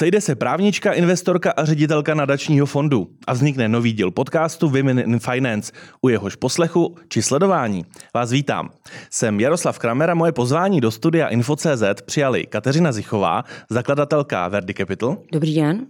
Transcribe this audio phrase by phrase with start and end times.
[0.00, 5.18] Sejde se právnička, investorka a ředitelka nadačního fondu a vznikne nový díl podcastu Women in
[5.18, 5.72] Finance.
[6.02, 7.84] U jehož poslechu či sledování
[8.14, 8.70] vás vítám.
[9.10, 15.16] Jsem Jaroslav Kramer a moje pozvání do studia Info.cz přijali Kateřina Zichová, zakladatelka Verdi Capital.
[15.32, 15.86] Dobrý den.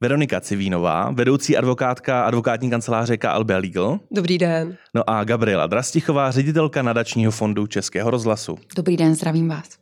[0.00, 4.00] Veronika Civínová, vedoucí advokátka advokátní kanceláře KLB Legal.
[4.10, 4.76] Dobrý den.
[4.94, 8.58] No a Gabriela Drastichová, ředitelka nadačního fondu Českého rozhlasu.
[8.76, 9.81] Dobrý den, zdravím vás.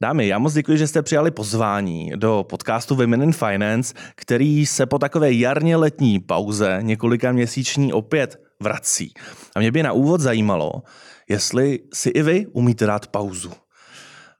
[0.00, 4.86] Dámy, já moc děkuji, že jste přijali pozvání do podcastu Women in Finance, který se
[4.86, 9.12] po takové jarně letní pauze několika měsíční opět vrací.
[9.54, 10.72] A mě by na úvod zajímalo,
[11.28, 13.52] jestli si i vy umíte dát pauzu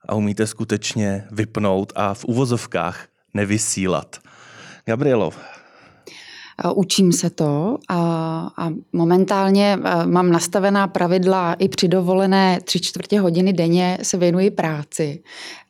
[0.09, 4.19] a umíte skutečně vypnout a v uvozovkách nevysílat.
[4.85, 5.31] Gabrielo,
[6.75, 7.97] Učím se to a,
[8.57, 15.23] a momentálně mám nastavená pravidla i při dovolené tři čtvrtě hodiny denně se věnuji práci,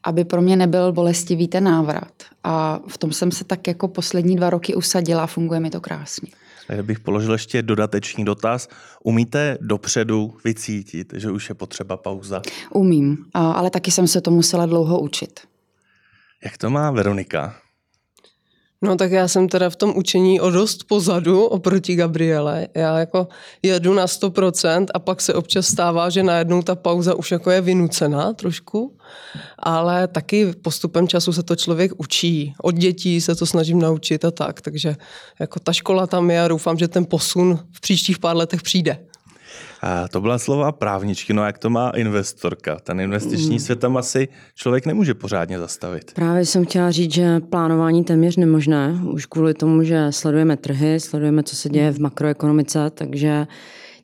[0.04, 2.12] aby pro mě nebyl bolestivý ten návrat.
[2.44, 5.82] A v tom jsem se tak jako poslední dva roky usadila a funguje mi to
[5.82, 6.30] krásně.
[6.68, 8.68] Tak bych položil ještě dodatečný dotaz.
[9.04, 12.42] Umíte dopředu vycítit, že už je potřeba pauza?
[12.70, 15.40] Umím, ale taky jsem se to musela dlouho učit.
[16.44, 17.56] Jak to má Veronika?
[18.82, 22.68] No tak já jsem teda v tom učení o dost pozadu oproti Gabriele.
[22.76, 23.28] Já jako
[23.64, 27.62] jedu na 100% a pak se občas stává, že najednou ta pauza už jako je
[27.62, 28.98] vynucená trošku,
[29.60, 32.54] ale taky postupem času se to člověk učí.
[32.64, 34.96] Od dětí se to snažím naučit a tak, takže
[35.40, 39.07] jako ta škola tam je a doufám, že ten posun v příštích pár letech přijde.
[39.82, 42.78] A to byla slova právničky, no jak to má investorka?
[42.84, 43.60] Ten investiční mm.
[43.60, 46.12] svět tam asi člověk nemůže pořádně zastavit.
[46.16, 51.44] Právě jsem chtěla říct, že plánování téměř nemožné, už kvůli tomu, že sledujeme trhy, sledujeme,
[51.44, 53.48] co se děje v makroekonomice, takže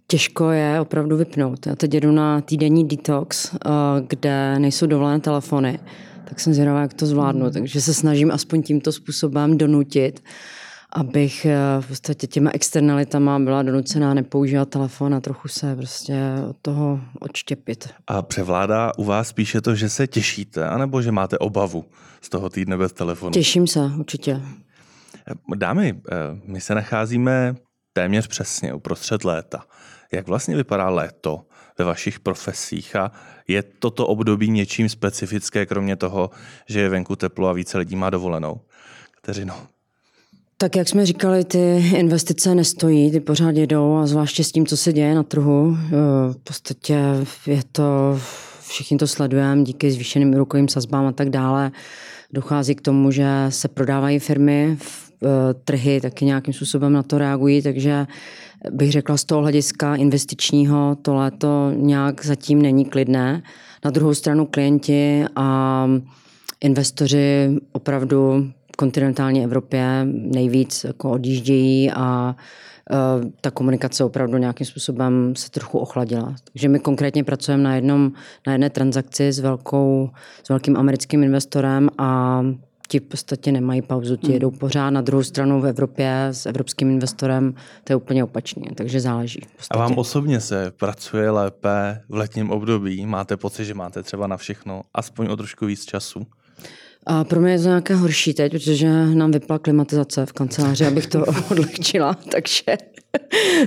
[0.07, 1.67] těžko je opravdu vypnout.
[1.67, 3.69] Já teď jedu na týdenní detox, eh,
[4.07, 5.79] kde nejsou dovolené telefony,
[6.25, 10.23] tak jsem zvědavá, jak to zvládnu, takže se snažím aspoň tímto způsobem donutit
[10.93, 16.15] abych eh, v podstatě těma externalitama byla donucená nepoužívat telefon a trochu se prostě
[16.49, 17.89] od toho odštěpit.
[18.07, 21.85] A převládá u vás spíše to, že se těšíte, anebo že máte obavu
[22.21, 23.31] z toho týdne bez telefonu?
[23.31, 24.41] Těším se, určitě.
[25.55, 26.15] Dámy, eh,
[26.45, 27.55] my se nacházíme
[27.93, 29.63] téměř přesně uprostřed léta.
[30.11, 31.41] Jak vlastně vypadá léto
[31.77, 33.11] ve vašich profesích a
[33.47, 36.29] je toto období něčím specifické, kromě toho,
[36.69, 38.61] že je venku teplo a více lidí má dovolenou?
[39.11, 39.72] Kateřino.
[40.63, 44.77] Tak jak jsme říkali, ty investice nestojí, ty pořád jedou a zvláště s tím, co
[44.77, 45.77] se děje na trhu.
[45.77, 45.89] Eh,
[46.33, 46.99] v podstatě
[47.47, 48.19] je to,
[48.67, 51.71] všichni to sledujeme díky zvýšeným úrokovým sazbám a tak dále.
[52.33, 55.27] Dochází k tomu, že se prodávají firmy, eh,
[55.65, 58.07] trhy taky nějakým způsobem na to reagují, takže
[58.71, 63.43] bych řekla z toho hlediska investičního to léto nějak zatím není klidné.
[63.85, 65.87] Na druhou stranu klienti a
[66.61, 68.51] investoři opravdu
[68.83, 72.35] kontinentální Evropě nejvíc jako odjíždějí a
[72.91, 72.95] e,
[73.41, 76.35] ta komunikace opravdu nějakým způsobem se trochu ochladila.
[76.51, 78.11] Takže my konkrétně pracujeme na, jednom,
[78.47, 80.09] na jedné transakci s, velkou,
[80.43, 82.41] s velkým americkým investorem a
[82.87, 84.33] ti v podstatě nemají pauzu, ti hmm.
[84.33, 84.89] jedou pořád.
[84.89, 89.41] Na druhou stranu v Evropě s evropským investorem to je úplně opačně, takže záleží.
[89.71, 93.05] A vám osobně se pracuje lépe v letním období?
[93.05, 96.27] Máte pocit, že máte třeba na všechno aspoň o trošku víc času?
[97.05, 101.07] A pro mě je to nějaké horší teď, protože nám vypla klimatizace v kanceláři, abych
[101.07, 102.77] to odlehčila, takže,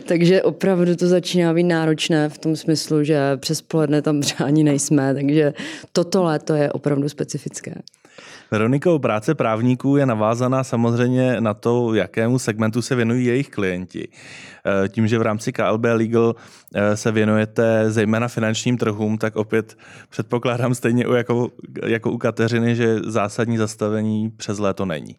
[0.04, 4.64] takže opravdu to začíná být náročné v tom smyslu, že přes poledne tam třeba ani
[4.64, 5.54] nejsme, takže
[5.92, 7.74] toto léto je opravdu specifické.
[8.50, 14.08] Veronikou, práce právníků je navázaná samozřejmě na to, jakému segmentu se věnují jejich klienti.
[14.84, 16.34] E, tím, že v rámci KLB Legal
[16.74, 21.50] e, se věnujete zejména finančním trhům, tak opět předpokládám stejně jako,
[21.86, 25.16] jako u Kateřiny, že zásadní zastavení přes léto není.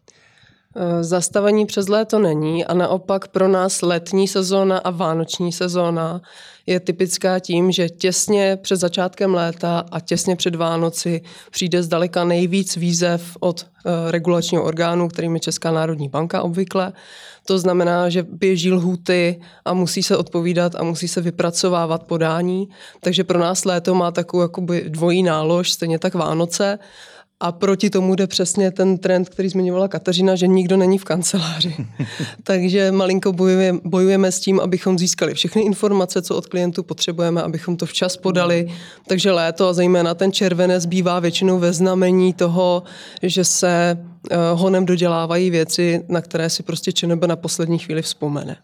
[0.76, 6.20] E, zastavení přes léto není a naopak pro nás letní sezóna a vánoční sezóna
[6.66, 12.76] je typická tím, že těsně před začátkem léta a těsně před Vánoci přijde zdaleka nejvíc
[12.76, 16.92] výzev od uh, regulačního orgánu, kterým je Česká národní banka obvykle.
[17.46, 22.68] To znamená, že běží lhuty a musí se odpovídat a musí se vypracovávat podání.
[23.00, 26.78] Takže pro nás léto má takovou jakoby dvojí nálož, stejně tak Vánoce.
[27.40, 31.76] A proti tomu jde přesně ten trend, který zmiňovala Kateřina, že nikdo není v kanceláři.
[32.42, 37.76] Takže malinko bojujeme, bojujeme s tím, abychom získali všechny informace, co od klientů potřebujeme, abychom
[37.76, 38.68] to včas podali.
[39.08, 42.82] Takže léto a zejména ten červenec bývá většinou ve znamení toho,
[43.22, 48.56] že se uh, honem dodělávají věci, na které si prostě ČNB na poslední chvíli vzpomene.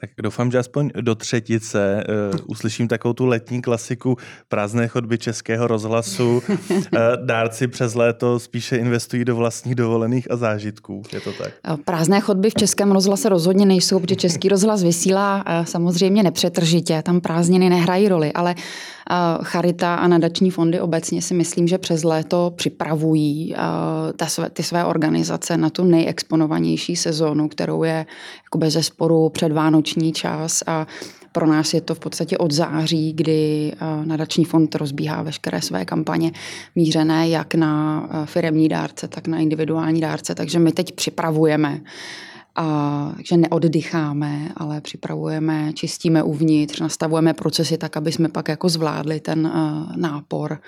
[0.00, 4.16] Tak doufám, že aspoň do třetice uh, uslyším takovou tu letní klasiku
[4.48, 6.42] prázdné chodby českého rozhlasu.
[6.48, 6.76] Uh,
[7.24, 11.02] dárci přes léto spíše investují do vlastních dovolených a zážitků.
[11.12, 11.52] Je to tak?
[11.84, 17.02] Prázdné chodby v českém rozhlase rozhodně nejsou, protože český rozhlas vysílá samozřejmě nepřetržitě.
[17.02, 18.54] Tam prázdniny nehrají roli, ale
[19.42, 23.54] Charita a nadační fondy obecně si myslím, že přes léto připravují
[24.52, 28.06] ty své organizace na tu nejexponovanější sezónu, kterou je
[28.44, 30.86] jako bez zesporu předvánoční čas a
[31.32, 33.72] pro nás je to v podstatě od září, kdy
[34.04, 36.32] nadační fond rozbíhá veškeré své kampaně
[36.74, 40.34] mířené jak na firemní dárce, tak na individuální dárce.
[40.34, 41.80] Takže my teď připravujeme
[42.56, 49.20] a, že neoddycháme, ale připravujeme, čistíme uvnitř, nastavujeme procesy tak, aby jsme pak jako zvládli
[49.20, 50.58] ten uh, nápor,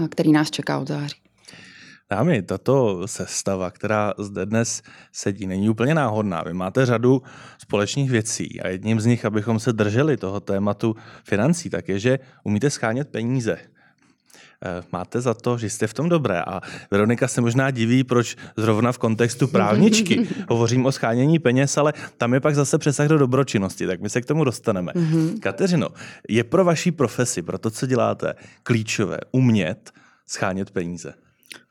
[0.00, 1.16] uh, který nás čeká od září.
[2.10, 4.82] Dámy, tato sestava, která zde dnes
[5.12, 6.42] sedí, není úplně náhodná.
[6.42, 7.22] Vy máte řadu
[7.58, 12.18] společných věcí a jedním z nich, abychom se drželi toho tématu financí, tak je, že
[12.44, 13.58] umíte schánět peníze.
[14.64, 16.42] Eh, máte za to, že jste v tom dobré.
[16.42, 16.60] A
[16.90, 22.34] Veronika se možná diví, proč zrovna v kontextu právničky hovořím o schánění peněz, ale tam
[22.34, 24.92] je pak zase přesah do dobročinnosti, tak my se k tomu dostaneme.
[24.92, 25.38] Mm-hmm.
[25.38, 25.88] Kateřino,
[26.28, 29.90] je pro vaší profesi, pro to, co děláte, klíčové umět
[30.26, 31.14] schánět peníze?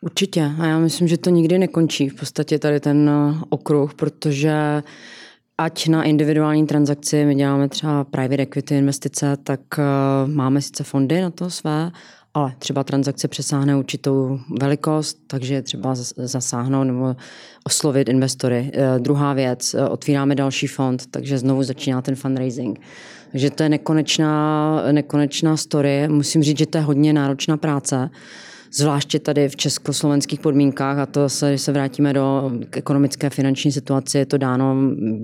[0.01, 0.51] Určitě.
[0.59, 4.83] A já myslím, že to nikdy nekončí v podstatě tady ten eh, okruh, protože
[5.57, 9.83] ať na individuální transakci my děláme třeba private equity investice, tak eh,
[10.27, 11.91] máme sice fondy na to své,
[12.33, 17.15] ale třeba transakce přesáhne určitou velikost, takže třeba zasáhnout nebo
[17.63, 18.71] oslovit investory.
[18.73, 22.79] E, druhá věc, e, otvíráme další fond, takže znovu začíná ten fundraising.
[23.31, 26.07] Takže to je nekonečná, nekonečná story.
[26.07, 28.09] Musím říct, že to je hodně náročná práce
[28.71, 34.17] zvláště tady v československých podmínkách, a to se, když se vrátíme do ekonomické finanční situace,
[34.19, 34.75] je to dáno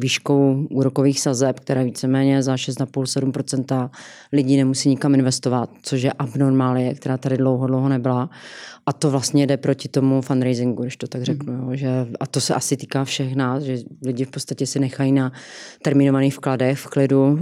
[0.01, 3.89] výškou úrokových sazeb, které víceméně za 6,5-7%
[4.33, 8.29] lidí nemusí nikam investovat, což je abnormálie, která tady dlouho, dlouho nebyla.
[8.87, 11.25] A to vlastně jde proti tomu fundraisingu, když to tak hmm.
[11.25, 11.53] řeknu.
[11.53, 15.11] Jo, že, a to se asi týká všech nás, že lidi v podstatě si nechají
[15.11, 15.31] na
[15.81, 17.39] terminovaných vkladech v klidu uh,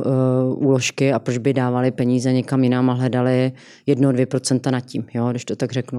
[0.68, 3.52] úložky a proč by dávali peníze někam jinam a hledali
[3.88, 5.93] 1-2% nad tím, jo, když to tak řeknu.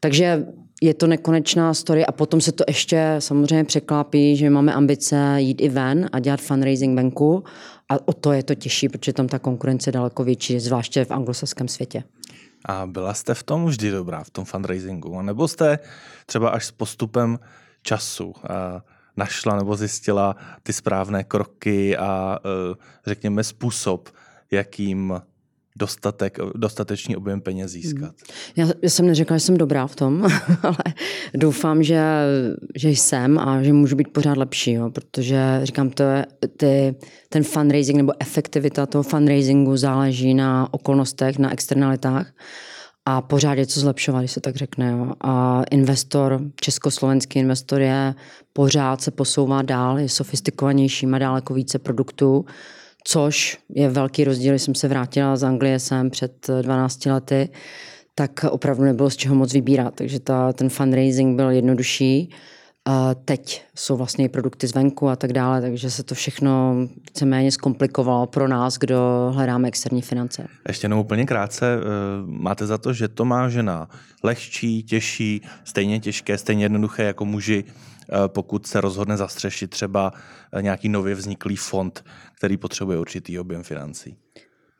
[0.00, 0.46] Takže
[0.82, 5.60] je to nekonečná story a potom se to ještě samozřejmě překlápí, že máme ambice jít
[5.60, 7.44] i ven a dělat fundraising venku
[7.88, 11.10] a o to je to těžší, protože tam ta konkurence je daleko větší, zvláště v
[11.10, 12.04] anglosaském světě.
[12.64, 15.22] A byla jste v tom vždy dobrá, v tom fundraisingu?
[15.22, 15.78] Nebo jste
[16.26, 17.38] třeba až s postupem
[17.82, 18.34] času
[19.16, 22.74] našla nebo zjistila ty správné kroky a e,
[23.06, 24.08] řekněme způsob,
[24.50, 25.20] jakým
[25.76, 28.14] dostatek, dostatečný objem peněz získat.
[28.56, 28.68] Hmm.
[28.68, 30.26] Já, já jsem neřekla, že jsem dobrá v tom,
[30.62, 30.76] ale
[31.34, 32.02] doufám, že,
[32.76, 36.26] že jsem a že můžu být pořád lepší, jo, protože říkám, to je,
[36.56, 36.94] ty,
[37.28, 42.32] ten fundraising nebo efektivita toho fundraisingu záleží na okolnostech, na externalitách
[43.06, 44.90] a pořád je co zlepšovat, když se tak řekne.
[44.90, 45.12] Jo.
[45.20, 48.14] A investor, československý investor je
[48.52, 52.44] pořád se posouvá dál, je sofistikovanější, má daleko více produktů,
[53.04, 57.48] což je velký rozdíl, když jsem se vrátila z Anglie sem před 12 lety,
[58.14, 62.30] tak opravdu nebylo z čeho moc vybírat, takže ta, ten fundraising byl jednodušší.
[63.24, 66.74] Teď jsou vlastně i produkty zvenku a tak dále, takže se to všechno
[67.08, 70.46] víceméně zkomplikovalo pro nás, kdo hledáme externí finance.
[70.68, 71.80] Ještě jenom úplně krátce, eh,
[72.26, 73.88] máte za to, že to má žena
[74.22, 80.12] lehčí, těžší, stejně těžké, stejně jednoduché jako muži, eh, pokud se rozhodne zastřešit třeba
[80.60, 82.04] nějaký nově vzniklý fond,
[82.36, 84.16] který potřebuje určitý objem financí?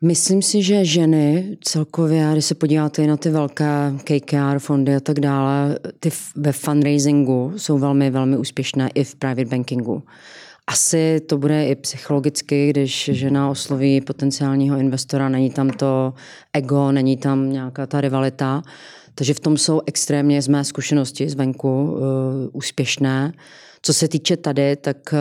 [0.05, 5.19] Myslím si, že ženy celkově, když se podíváte na ty velké KKR fondy a tak
[5.19, 10.03] dále, ty ve fundraisingu jsou velmi, velmi úspěšné i v private bankingu.
[10.67, 16.13] Asi to bude i psychologicky, když žena osloví potenciálního investora, není tam to
[16.53, 18.61] ego, není tam nějaká ta rivalita.
[19.15, 21.99] Takže v tom jsou extrémně z mé zkušenosti zvenku uh,
[22.53, 23.33] úspěšné.
[23.81, 25.13] Co se týče tady, tak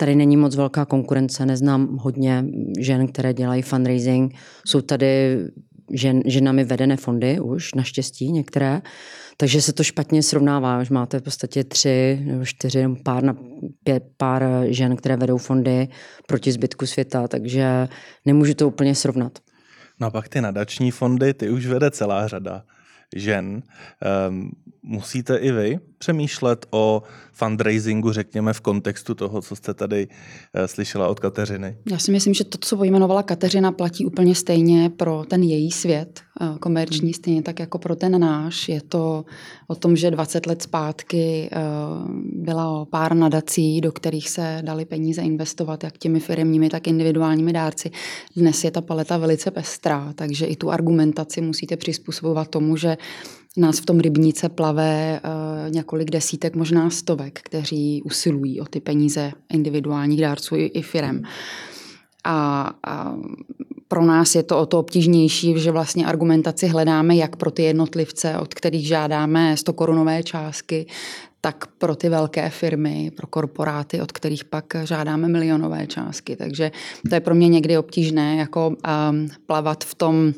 [0.00, 2.44] Tady není moc velká konkurence, neznám hodně
[2.80, 4.34] žen, které dělají fundraising.
[4.66, 5.38] Jsou tady
[5.92, 8.82] žen, ženami vedené fondy už, naštěstí některé,
[9.36, 10.80] takže se to špatně srovnává.
[10.80, 13.36] Už máte v podstatě tři nebo čtyři nebo pár, na,
[13.84, 15.88] pět, pár žen, které vedou fondy
[16.26, 17.88] proti zbytku světa, takže
[18.24, 19.38] nemůžu to úplně srovnat.
[20.00, 22.62] No a pak ty nadační fondy, ty už vede celá řada
[23.16, 23.62] žen.
[24.28, 24.50] Um,
[24.82, 30.08] musíte i vy přemýšlet o fundraisingu, řekněme, v kontextu toho, co jste tady
[30.54, 31.76] eh, slyšela od Kateřiny?
[31.90, 36.20] Já si myslím, že to, co pojmenovala Kateřina, platí úplně stejně pro ten její svět
[36.40, 38.68] eh, komerční, stejně tak jako pro ten náš.
[38.68, 39.24] Je to
[39.68, 41.58] o tom, že 20 let zpátky eh,
[42.32, 47.90] byla pár nadací, do kterých se dali peníze investovat, jak těmi firmními, tak individuálními dárci.
[48.36, 52.96] Dnes je ta paleta velice pestrá, takže i tu argumentaci musíte přizpůsobovat tomu, že
[53.56, 59.32] nás v tom rybníce plave uh, několik desítek, možná stovek, kteří usilují o ty peníze
[59.52, 61.22] individuálních dárců i, i firem.
[62.24, 63.16] A, a
[63.88, 68.38] pro nás je to o to obtížnější, že vlastně argumentaci hledáme jak pro ty jednotlivce,
[68.38, 70.86] od kterých žádáme 100 korunové částky,
[71.40, 76.36] tak pro ty velké firmy, pro korporáty, od kterých pak žádáme milionové částky.
[76.36, 76.70] Takže
[77.08, 80.32] to je pro mě někdy obtížné jako um, plavat v tom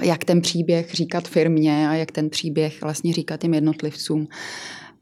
[0.00, 4.28] jak ten příběh říkat firmě a jak ten příběh vlastně říkat těm jednotlivcům.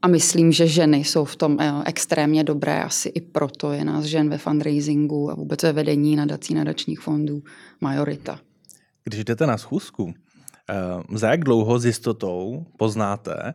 [0.01, 4.05] A myslím, že ženy jsou v tom jo, extrémně dobré, asi i proto je nás
[4.05, 7.41] žen ve fundraisingu a vůbec ve vedení nadací nadačních fondů
[7.81, 8.39] majorita.
[9.03, 10.13] Když jdete na schůzku,
[10.69, 10.73] eh,
[11.13, 13.53] za jak dlouho s jistotou poznáte,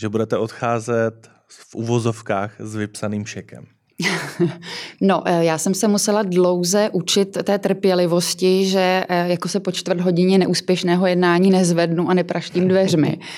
[0.00, 3.73] že budete odcházet v uvozovkách s vypsaným šekem?
[5.00, 9.72] No, eh, já jsem se musela dlouze učit té trpělivosti, že eh, jako se po
[9.72, 13.18] čtvrt hodině neúspěšného jednání nezvednu a nepraštím dveřmi.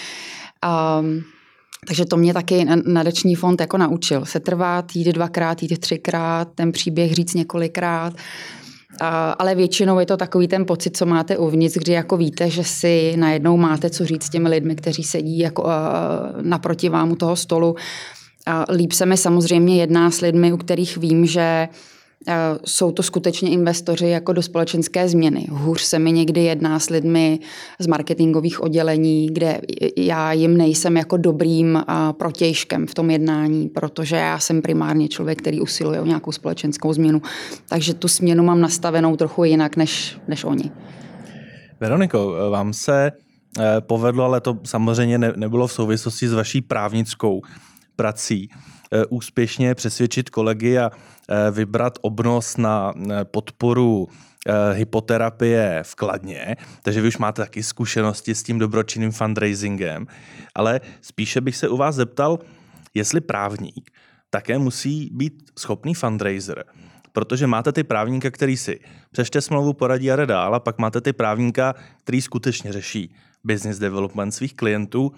[1.00, 1.24] Um,
[1.86, 4.24] takže to mě taky nadační fond jako naučil.
[4.24, 8.12] Se trvat, jít dvakrát, jít třikrát, ten příběh říct několikrát.
[9.00, 12.64] A, ale většinou je to takový ten pocit, co máte uvnitř, kdy jako víte, že
[12.64, 15.70] si najednou máte co říct s těmi lidmi, kteří sedí jako uh,
[16.42, 18.15] naproti vám u toho stolu a
[18.72, 21.68] líp se mi samozřejmě jedná s lidmi, u kterých vím, že
[22.64, 25.46] jsou to skutečně investoři jako do společenské změny.
[25.50, 27.38] Hůř se mi někdy jedná s lidmi
[27.78, 29.60] z marketingových oddělení, kde
[29.96, 35.60] já jim nejsem jako dobrým protějškem v tom jednání, protože já jsem primárně člověk, který
[35.60, 37.22] usiluje o nějakou společenskou změnu.
[37.68, 40.70] Takže tu změnu mám nastavenou trochu jinak než, než oni.
[41.80, 43.12] Veroniko, vám se
[43.58, 47.42] eh, povedlo, ale to samozřejmě nebylo v souvislosti s vaší právnickou
[47.96, 48.50] prací
[48.92, 54.08] eh, úspěšně přesvědčit kolegy a eh, vybrat obnos na eh, podporu
[54.72, 60.06] hypoterapie v Kladně, takže vy už máte taky zkušenosti s tím dobročinným fundraisingem,
[60.54, 62.38] ale spíše bych se u vás zeptal,
[62.94, 63.90] jestli právník
[64.30, 66.64] také musí být schopný fundraiser,
[67.12, 71.00] protože máte ty právníka, který si přeště smlouvu, poradí a jde dál, a pak máte
[71.00, 75.12] ty právníka, který skutečně řeší business development svých klientů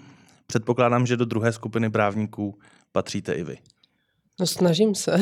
[0.49, 2.59] Předpokládám, že do druhé skupiny právníků
[2.91, 3.57] patříte i vy.
[4.39, 5.19] No snažím se.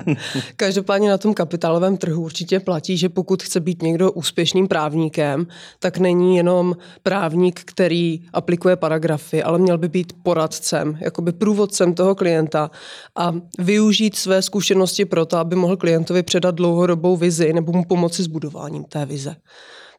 [0.56, 5.46] Každopádně na tom kapitálovém trhu určitě platí, že pokud chce být někdo úspěšným právníkem,
[5.78, 12.14] tak není jenom právník, který aplikuje paragrafy, ale měl by být poradcem, jakoby průvodcem toho
[12.14, 12.70] klienta
[13.16, 18.22] a využít své zkušenosti pro to, aby mohl klientovi předat dlouhodobou vizi nebo mu pomoci
[18.22, 19.36] s budováním té vize.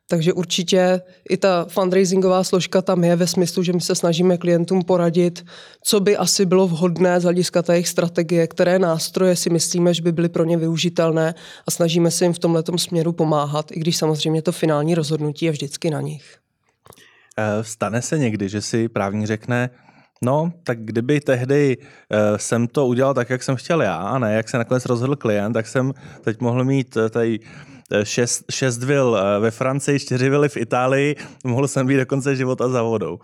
[0.08, 4.82] Takže určitě i ta fundraisingová složka tam je ve smyslu, že my se snažíme klientům
[4.82, 5.46] poradit,
[5.84, 10.02] co by asi bylo vhodné z hlediska té jejich strategie, které nástroje si myslíme, že
[10.02, 11.36] by byly pro ně využitelné
[11.68, 15.52] a snažíme se jim v tomhle směru pomáhat, i když samozřejmě to finální rozhodnutí je
[15.52, 16.38] vždycky na nich.
[17.38, 19.70] Eh, stane se někdy, že si právník řekne,
[20.24, 24.34] No, tak kdyby tehdy uh, jsem to udělal tak, jak jsem chtěl já, a ne
[24.34, 27.40] jak se nakonec rozhodl klient, tak jsem teď mohl mít uh, tady
[28.04, 32.36] šest, šest vil eh, ve Francii, čtyři vily v Itálii, mohl jsem být do konce
[32.36, 33.20] života za vodou.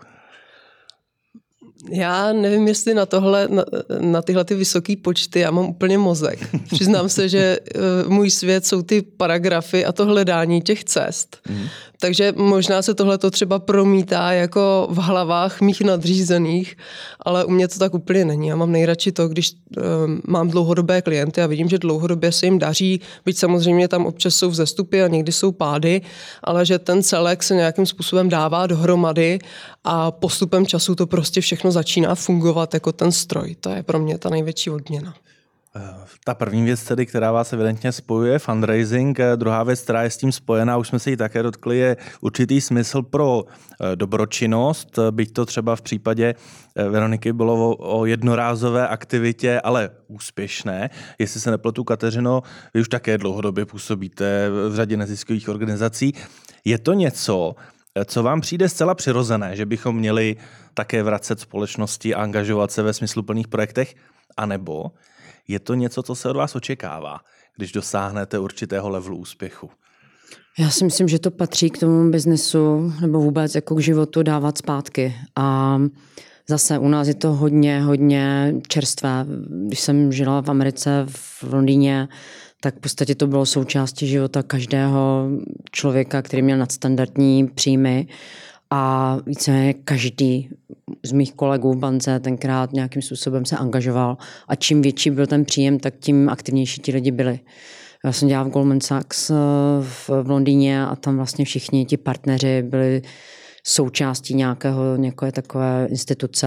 [1.88, 3.64] Já nevím, jestli na tohle, na,
[4.00, 6.48] na tyhle ty vysoké počty já mám úplně mozek.
[6.72, 7.58] Přiznám se, že
[8.04, 11.36] uh, můj svět jsou ty paragrafy a to hledání těch cest.
[11.48, 11.66] Mm.
[12.00, 16.76] Takže možná se tohle to třeba promítá jako v hlavách mých nadřízených,
[17.20, 18.48] ale u mě to tak úplně není.
[18.48, 22.58] Já mám nejradši to, když um, mám dlouhodobé klienty a vidím, že dlouhodobě se jim
[22.58, 26.00] daří, byť samozřejmě tam občas jsou vzestupy a někdy jsou pády,
[26.44, 29.38] ale že ten celek se nějakým způsobem dává dohromady
[29.84, 33.54] a postupem času to prostě všechno začíná fungovat jako ten stroj.
[33.60, 35.14] To je pro mě ta největší odměna.
[35.76, 35.80] Eh,
[36.24, 39.20] ta první věc tedy, která vás evidentně spojuje, fundraising.
[39.20, 41.96] Eh, druhá věc, která je s tím spojená, už jsme se ji také dotkli, je
[42.20, 46.34] určitý smysl pro eh, dobročinnost, byť to třeba v případě
[46.90, 50.90] Veroniky bylo o jednorázové aktivitě, ale úspěšné.
[51.18, 52.42] Jestli se nepletu, Kateřino,
[52.74, 56.14] vy už také dlouhodobě působíte v řadě neziskových organizací.
[56.64, 57.54] Je to něco,
[58.04, 60.36] co vám přijde zcela přirozené, že bychom měli
[60.80, 63.94] také vracet společnosti a angažovat se ve smysluplných projektech,
[64.36, 64.90] anebo
[65.48, 67.20] je to něco, co se od vás očekává,
[67.56, 69.70] když dosáhnete určitého levelu úspěchu?
[70.58, 74.58] Já si myslím, že to patří k tomu biznesu nebo vůbec jako k životu dávat
[74.58, 75.14] zpátky.
[75.36, 75.78] A
[76.48, 79.26] zase u nás je to hodně, hodně čerstvé.
[79.66, 82.08] Když jsem žila v Americe, v Londýně,
[82.60, 85.28] tak v podstatě to bylo součástí života každého
[85.72, 88.08] člověka, který měl nadstandardní příjmy
[88.70, 90.50] a více každý
[91.04, 94.16] z mých kolegů v bance tenkrát nějakým způsobem se angažoval
[94.48, 97.40] a čím větší byl ten příjem, tak tím aktivnější ti lidi byli.
[98.04, 99.34] Já jsem dělala v Goldman Sachs eh,
[99.80, 103.02] v, Londýně a tam vlastně všichni ti partneři byli
[103.66, 106.46] součástí nějakého, nějaké takové instituce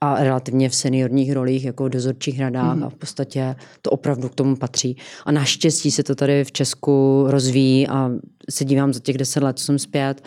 [0.00, 2.84] a relativně v seniorních rolích, jako v dozorčích radách mm.
[2.84, 4.96] a v podstatě to opravdu k tomu patří.
[5.26, 8.10] A naštěstí se to tady v Česku rozvíjí a
[8.50, 10.22] se dívám za těch deset let, co jsem zpět,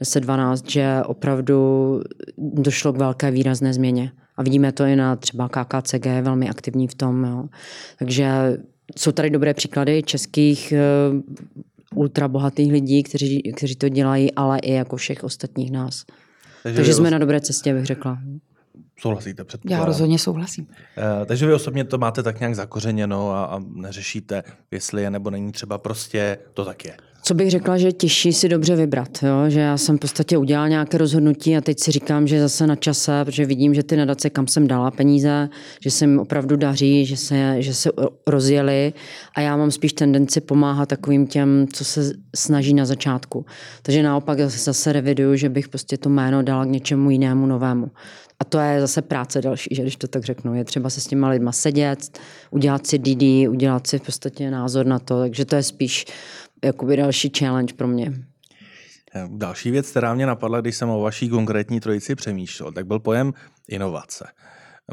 [0.00, 2.00] 10-12, že opravdu
[2.38, 4.12] došlo k velké výrazné změně.
[4.36, 7.24] A vidíme to i na třeba KKCG, je velmi aktivní v tom.
[7.24, 7.44] Jo.
[7.98, 8.58] Takže
[8.96, 10.80] jsou tady dobré příklady českých eh,
[11.94, 16.04] ultrabohatých lidí, kteří, kteří to dělají, ale i jako všech ostatních nás.
[16.62, 17.12] Takže, Takže jsme os...
[17.12, 18.18] na dobré cestě, bych řekla.
[18.98, 20.66] Souhlasíte, před Já rozhodně souhlasím.
[20.66, 25.30] Uh, takže vy osobně to máte tak nějak zakořeněno a, a neřešíte, jestli je nebo
[25.30, 26.96] není třeba prostě to tak je.
[27.24, 29.50] Co bych řekla, že těžší si dobře vybrat, jo?
[29.50, 32.76] že já jsem v podstatě udělal nějaké rozhodnutí a teď si říkám, že zase na
[32.76, 35.48] čase, protože vidím, že ty nadace, kam jsem dala peníze,
[35.80, 37.90] že se jim opravdu daří, že se, že se
[38.26, 38.92] rozjeli
[39.34, 43.46] a já mám spíš tendenci pomáhat takovým těm, co se snaží na začátku.
[43.82, 47.90] Takže naopak zase reviduju, že bych prostě to jméno dala k něčemu jinému novému.
[48.40, 50.54] A to je zase práce další, že když to tak řeknu.
[50.54, 52.18] Je třeba se s těma lidma sedět,
[52.50, 55.20] udělat si DD, udělat si v podstatě názor na to.
[55.20, 56.06] Takže to je spíš
[56.64, 58.12] jakoby další challenge pro mě.
[59.28, 63.32] Další věc, která mě napadla, když jsem o vaší konkrétní trojici přemýšlel, tak byl pojem
[63.68, 64.28] inovace.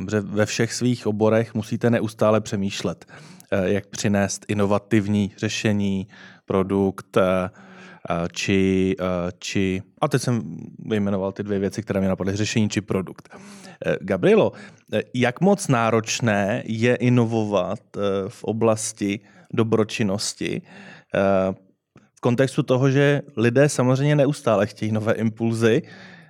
[0.06, 3.06] Protože ve všech svých oborech musíte neustále přemýšlet,
[3.52, 6.08] eh, jak přinést inovativní řešení,
[6.46, 7.50] produkt, eh,
[8.32, 12.82] či, eh, či a teď jsem vyjmenoval ty dvě věci, které mě napadly, řešení či
[12.82, 13.30] produkt.
[14.02, 14.52] Gabrielo,
[15.14, 17.80] jak moc náročné je inovovat
[18.28, 19.20] v oblasti
[19.54, 20.62] dobročinnosti,
[22.16, 25.82] v kontextu toho, že lidé samozřejmě neustále chtějí nové impulzy,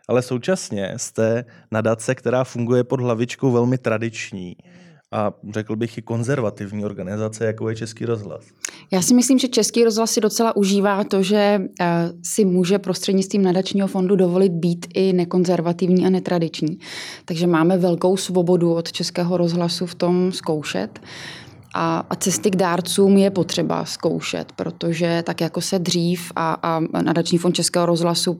[0.07, 4.55] ale současně jste nadace, která funguje pod hlavičkou velmi tradiční
[5.11, 8.45] a řekl bych i konzervativní organizace, jako je Český rozhlas.
[8.91, 13.41] Já si myslím, že Český rozhlas si docela užívá to, že eh, si může prostřednictvím
[13.41, 16.79] nadačního fondu dovolit být i nekonzervativní a netradiční.
[17.25, 20.99] Takže máme velkou svobodu od Českého rozhlasu v tom zkoušet.
[21.73, 26.79] A, a cesty k dárcům je potřeba zkoušet, protože tak jako se dřív a, a
[27.01, 28.37] nadační fond Českého rozhlasu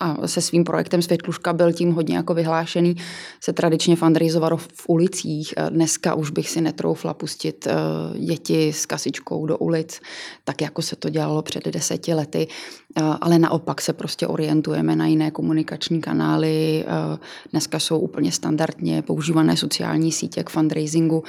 [0.00, 2.96] a se svým projektem Světluška byl tím hodně jako vyhlášený,
[3.40, 5.54] se tradičně fundraizovalo v ulicích.
[5.68, 10.00] Dneska už bych si netroufla pustit eh, děti s kasičkou do ulic,
[10.44, 12.48] tak jako se to dělalo před deseti lety,
[12.96, 16.84] eh, ale naopak se prostě orientujeme na jiné komunikační kanály.
[17.50, 21.22] Dneska jsou úplně standardně používané sociální sítě k fundraisingu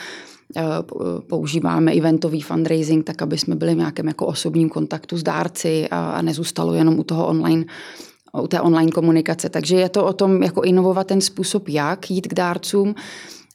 [1.27, 6.21] používáme eventový fundraising, tak aby jsme byli v nějakém jako osobním kontaktu s dárci a
[6.21, 7.65] nezůstalo jenom u toho online
[8.41, 9.49] u té online komunikace.
[9.49, 12.95] Takže je to o tom, jako inovovat ten způsob, jak jít k dárcům,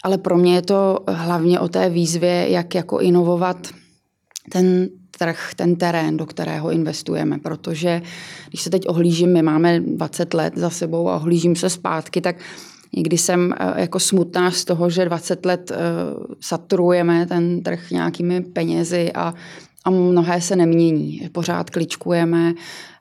[0.05, 3.69] ale pro mě je to hlavně o té výzvě, jak jako inovovat
[4.51, 8.03] ten trh, ten terén, do kterého investujeme, protože
[8.49, 12.37] když se teď ohlížím, my máme 20 let za sebou a ohlížím se zpátky, tak
[12.97, 15.77] Někdy jsem eh, jako smutná z toho, že 20 let eh,
[16.41, 19.35] saturujeme ten trh nějakými penězi a,
[19.85, 21.29] a mnohé se nemění.
[21.33, 22.55] Pořád kličkujeme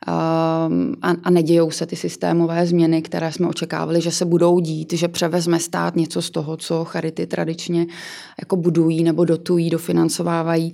[0.07, 4.93] ehm, a, a nedějou se ty systémové změny, které jsme očekávali, že se budou dít,
[4.93, 7.85] že převezme stát něco z toho, co charity tradičně
[8.39, 10.73] jako budují nebo dotují, dofinancovávají.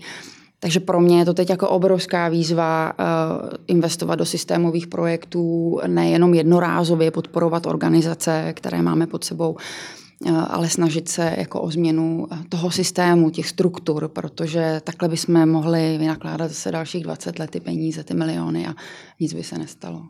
[0.64, 6.34] Takže pro mě je to teď jako obrovská výzva uh, investovat do systémových projektů, nejenom
[6.34, 12.38] jednorázově podporovat organizace, které máme pod sebou, uh, ale snažit se jako o změnu eh,
[12.50, 18.04] toho systému, těch struktur, protože takhle bychom mohli vynakládat zase dalších 20 let ty peníze,
[18.04, 18.74] ty miliony a
[19.20, 20.02] nic by se nestalo.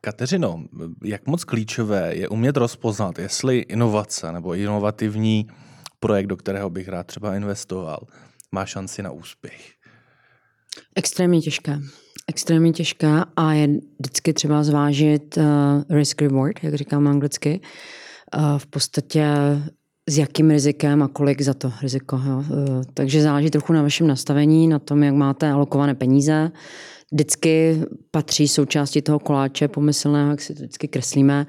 [0.00, 0.64] Kateřino,
[1.04, 5.46] jak moc klíčové je umět rozpoznat, jestli inovace nebo inovativní
[6.00, 7.98] projekt, do kterého bych rád třeba investoval,
[8.54, 9.72] má šanci na úspěch?
[10.96, 11.78] Extrémně těžké.
[12.28, 15.44] Extrémně těžké a je vždycky třeba zvážit uh,
[15.90, 17.60] risk reward, jak říkám anglicky.
[18.36, 19.26] Uh, v podstatě
[20.08, 22.20] s jakým rizikem a kolik za to riziko.
[22.26, 22.36] Jo.
[22.36, 26.50] Uh, takže záleží trochu na vašem nastavení, na tom, jak máte alokované peníze.
[27.12, 31.46] Vždycky patří součástí toho koláče pomyslného, jak si to vždycky kreslíme,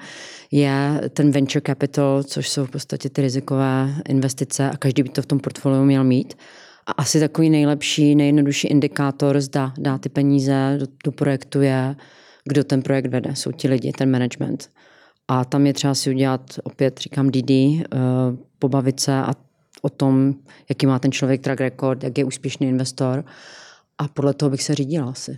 [0.51, 5.21] je ten venture capital, což jsou v podstatě ty rizikové investice a každý by to
[5.21, 6.33] v tom portfoliu měl mít.
[6.87, 11.95] A asi takový nejlepší, nejjednodušší indikátor, zda dá ty peníze do, do projektu je,
[12.43, 13.35] kdo ten projekt vede.
[13.35, 14.69] Jsou ti lidi, ten management.
[15.27, 17.83] A tam je třeba si udělat, opět říkám DD, uh,
[18.59, 19.33] pobavit se a
[19.81, 20.33] o tom,
[20.69, 23.25] jaký má ten člověk track record, jak je úspěšný investor.
[23.97, 25.37] A podle toho bych se řídila asi.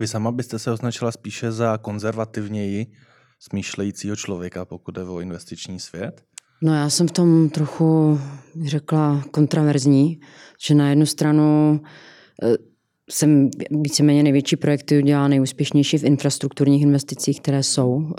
[0.00, 2.86] Vy sama byste se označila spíše za konzervativněji
[3.38, 6.24] smýšlejícího člověka, pokud jde o investiční svět?
[6.62, 8.20] No já jsem v tom trochu,
[8.64, 10.20] řekla, kontraverzní,
[10.66, 11.80] že na jednu stranu
[12.42, 12.56] eh,
[13.10, 18.12] jsem víceméně největší projekty udělala nejúspěšnější v infrastrukturních investicích, které jsou uh,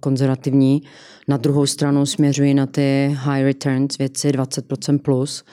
[0.00, 0.82] konzervativní.
[1.28, 5.44] Na druhou stranu směřuji na ty high returns věci 20% plus.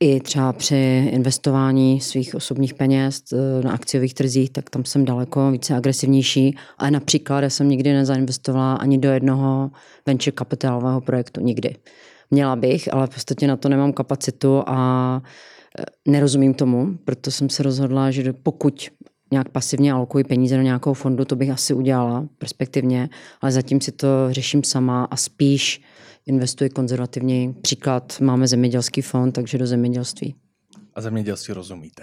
[0.00, 5.50] I třeba při investování svých osobních peněz eh, na akciových trzích, tak tam jsem daleko
[5.50, 6.56] více agresivnější.
[6.78, 9.70] Ale například já jsem nikdy nezainvestovala ani do jednoho
[10.06, 11.40] venture kapitálového projektu.
[11.40, 11.76] Nikdy.
[12.30, 15.22] Měla bych, ale v podstatě na to nemám kapacitu a
[16.08, 18.88] nerozumím tomu, proto jsem se rozhodla, že pokud
[19.30, 23.08] nějak pasivně alokuji peníze do nějakého fondu, to bych asi udělala perspektivně,
[23.40, 25.82] ale zatím si to řeším sama a spíš
[26.26, 27.54] investuji konzervativně.
[27.62, 30.34] Příklad, máme zemědělský fond, takže do zemědělství.
[30.94, 32.02] A zemědělství rozumíte?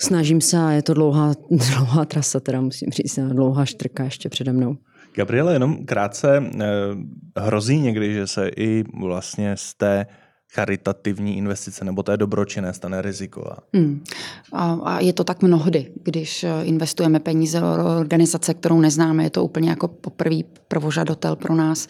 [0.00, 4.52] Snažím se a je to dlouhá, dlouhá trasa, teda musím říct, dlouhá štrka ještě přede
[4.52, 4.76] mnou.
[5.14, 6.66] Gabriele, jenom krátce, eh,
[7.36, 10.06] hrozí někdy, že se i vlastně z té
[10.54, 13.56] charitativní investice nebo té dobročinné stane riziková.
[13.74, 14.04] Hmm.
[14.52, 17.66] A, a je to tak mnohdy, když eh, investujeme peníze do
[18.00, 21.88] organizace, kterou neznáme, je to úplně jako poprvý prvožadotel pro nás.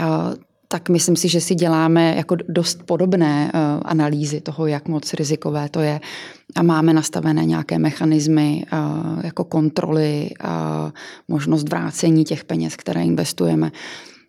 [0.00, 0.32] A,
[0.72, 5.68] tak myslím si, že si děláme jako dost podobné uh, analýzy toho, jak moc rizikové
[5.68, 6.00] to je.
[6.56, 10.92] A máme nastavené nějaké mechanismy uh, jako kontroly a
[11.28, 13.72] možnost vrácení těch peněz, které investujeme.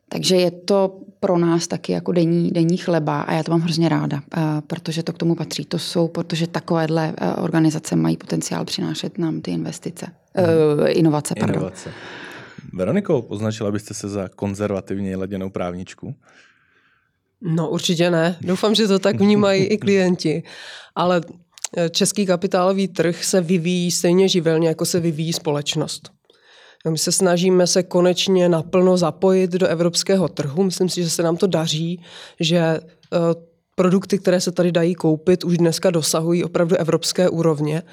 [0.10, 3.90] Takže je to pro nás taky jako denní, denní chleba a já to mám hrozně
[3.90, 5.66] ráda, eh, protože to k tomu patří.
[5.66, 11.34] To jsou, protože takovéhle eh, organizace mají potenciál přinášet nám ty investice, uh, inovace.
[11.40, 11.56] Pardon.
[11.56, 11.90] Inovace.
[12.74, 16.16] Veroniko, označila byste se za konzervativně laděnou právničku?
[17.42, 18.38] No určitě ne.
[18.42, 20.44] Doufám, že to tak vnímají i klienti.
[20.96, 21.22] Ale
[21.92, 26.12] český kapitálový trh se vyvíjí stejně živelně, jako se vyvíjí společnost.
[26.90, 30.64] My se snažíme se konečně naplno zapojit do evropského trhu.
[30.64, 32.02] Myslím si, že se nám to daří,
[32.40, 32.80] že eh,
[33.76, 37.84] produkty, které se tady dají koupit, už dneska dosahují opravdu evropské úrovně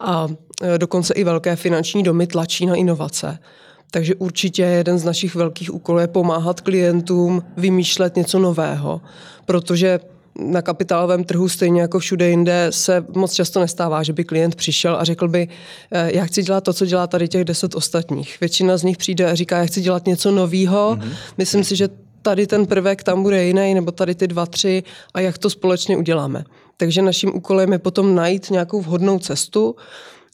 [0.00, 0.28] a
[0.62, 3.38] eh, dokonce i velké finanční domy tlačí na inovace.
[3.90, 9.00] Takže určitě jeden z našich velkých úkolů je pomáhat klientům vymýšlet něco nového,
[9.44, 10.00] protože
[10.38, 14.96] na kapitálovém trhu, stejně jako všude jinde, se moc často nestává, že by klient přišel
[14.96, 15.48] a řekl by,
[15.90, 18.40] eh, já chci dělat to, co dělá tady těch deset ostatních.
[18.40, 20.96] Většina z nich přijde a říká, já chci dělat něco nového.
[20.96, 21.12] Mm-hmm.
[21.38, 21.88] Myslím si, že
[22.22, 24.82] tady ten prvek tam bude jiný, nebo tady ty dva, tři
[25.14, 26.44] a jak to společně uděláme.
[26.76, 29.76] Takže naším úkolem je potom najít nějakou vhodnou cestu,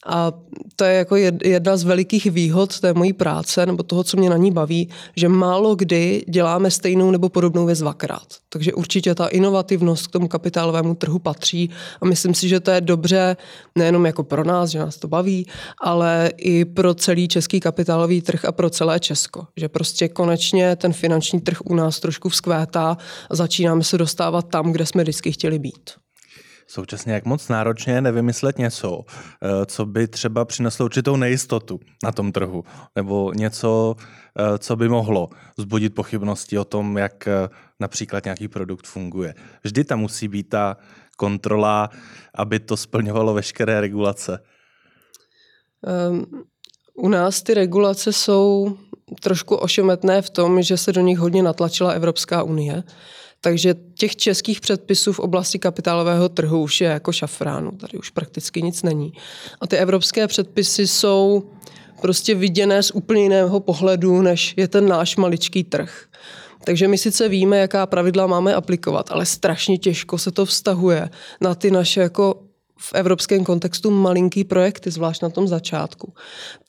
[0.05, 0.33] a
[0.75, 4.37] to je jako jedna z velikých výhod té mojí práce nebo toho, co mě na
[4.37, 8.27] ní baví, že málo kdy děláme stejnou nebo podobnou věc dvakrát.
[8.49, 11.69] Takže určitě ta inovativnost k tomu kapitálovému trhu patří
[12.01, 13.37] a myslím si, že to je dobře
[13.75, 15.47] nejenom jako pro nás, že nás to baví,
[15.81, 19.47] ale i pro celý český kapitálový trh a pro celé Česko.
[19.57, 22.97] Že prostě konečně ten finanční trh u nás trošku vzkvétá
[23.29, 26.04] a začínáme se dostávat tam, kde jsme vždycky chtěli být.
[26.67, 29.01] Současně jak moc náročně nevymyslet něco,
[29.41, 32.63] eh, co by třeba přineslo určitou nejistotu na tom trhu,
[32.95, 33.95] nebo něco,
[34.39, 37.49] eh, co by mohlo zbudit pochybnosti o tom, jak eh,
[37.79, 39.35] například nějaký produkt funguje.
[39.63, 40.77] Vždy tam musí být ta
[41.17, 41.89] kontrola,
[42.35, 44.39] aby to splňovalo veškeré regulace.
[46.09, 46.25] Um,
[46.93, 48.77] u nás ty regulace jsou
[49.21, 52.83] trošku ošemetné v tom, že se do nich hodně natlačila Evropská unie.
[53.41, 58.61] Takže těch českých předpisů v oblasti kapitálového trhu už je jako šafránu, tady už prakticky
[58.61, 59.13] nic není.
[59.61, 61.49] A ty evropské předpisy jsou
[62.01, 66.05] prostě viděné z úplně jiného pohledu, než je ten náš maličký trh.
[66.63, 71.09] Takže my sice víme, jaká pravidla máme aplikovat, ale strašně těžko se to vztahuje
[71.41, 72.44] na ty naše jako
[72.79, 76.13] v evropském kontextu malinký projekty, zvlášť na tom začátku.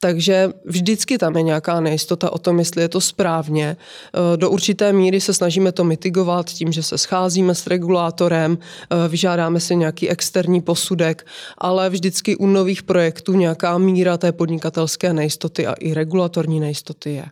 [0.01, 3.67] Takže vždycky tam je nějaká nejistota o tom, jestli je to správně.
[3.67, 9.09] E, do určité míry se snažíme to mitigovat tím, že se scházíme s regulátorem, e,
[9.09, 11.27] vyžádáme si nějaký externí posudek,
[11.59, 17.27] ale vždycky u nových projektů nějaká míra té podnikatelské nejistoty a i regulatorní nejistoty je.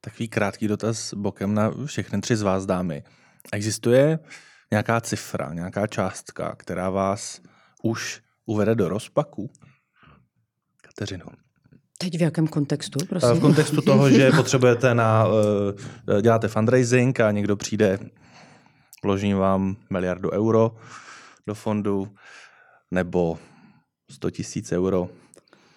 [0.00, 3.02] Takový krátký dotaz bokem na všechny tři z vás dámy.
[3.52, 4.18] Existuje
[4.70, 7.40] nějaká cifra, nějaká částka, která vás
[7.84, 9.50] už uvede do rozpaku?
[10.82, 11.26] Kateřino.
[11.98, 13.30] Teď v jakém kontextu, prosím?
[13.30, 15.26] V kontextu toho, že potřebujete na,
[16.18, 17.98] eh, děláte fundraising a někdo přijde,
[19.02, 20.76] vloží vám miliardu euro
[21.46, 22.08] do fondu
[22.90, 23.38] nebo
[24.10, 25.08] 100 tisíc euro.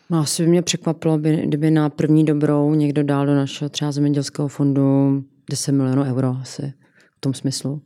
[0.09, 3.91] No asi by mě překvapilo, by, kdyby na první dobrou někdo dal do našeho třeba
[3.91, 6.73] zemědělského fondu 10 milionů euro asi
[7.17, 7.81] v tom smyslu.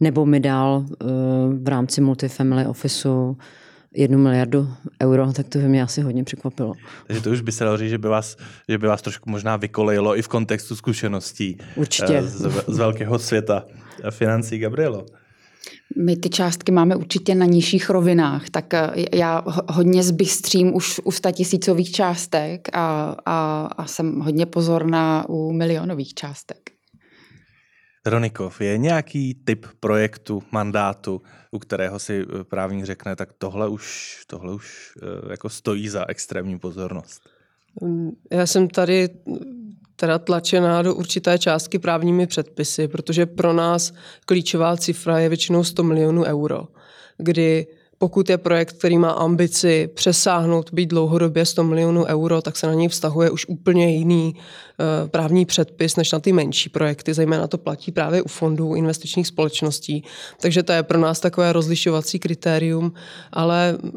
[0.00, 1.08] Nebo mi dal uh,
[1.62, 3.36] v rámci multifamily officeu
[3.94, 4.68] jednu miliardu
[5.02, 6.72] euro, tak to by mě asi hodně překvapilo.
[7.06, 8.36] Takže to už by se dalo říct, že by vás,
[8.68, 12.22] že by vás trošku možná vykolejilo i v kontextu zkušeností Určitě.
[12.22, 13.64] Z, z velkého světa
[14.10, 14.58] financí.
[14.58, 15.06] Gabrielo.
[15.96, 18.74] My ty částky máme určitě na nižších rovinách, tak
[19.14, 26.14] já hodně zbystřím už u tisícových částek a, a, a jsem hodně pozorná u milionových
[26.14, 26.73] částek.
[28.04, 34.18] Veronikov, je nějaký typ projektu, mandátu, u kterého si eh, právník řekne, tak tohle už,
[34.26, 37.22] tohle už eh, jako stojí za extrémní pozornost?
[37.80, 39.08] Mm, já jsem tady
[39.96, 43.92] teda tlačená do určité částky právními předpisy, protože pro nás
[44.26, 46.68] klíčová cifra je většinou 100 milionů euro,
[47.18, 47.66] kdy
[48.04, 52.74] pokud je projekt, který má ambici přesáhnout, být dlouhodobě 100 milionů euro, tak se na
[52.74, 57.14] něj vztahuje už úplně jiný uh, právní předpis než na ty menší projekty.
[57.14, 60.04] Zejména to platí právě u fondů investičních společností.
[60.40, 62.92] Takže to je pro nás takové rozlišovací kritérium,
[63.32, 63.90] ale mm,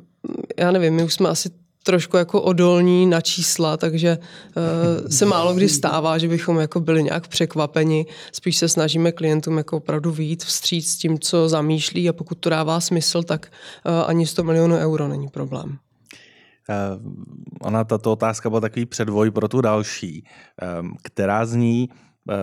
[0.58, 1.50] já nevím, my už jsme asi
[1.88, 7.04] trošku jako odolní na čísla, takže uh, se málo kdy stává, že bychom jako byli
[7.04, 8.06] nějak překvapeni.
[8.32, 12.50] Spíš se snažíme klientům jako opravdu výjít vstříc s tím, co zamýšlí a pokud to
[12.50, 13.48] dává smysl, tak
[13.86, 15.70] uh, ani 100 milionů euro není problém.
[15.70, 17.12] Uh,
[17.62, 20.24] ona, tato otázka byla takový předvoj pro tu další,
[20.80, 22.36] um, která zní, uh,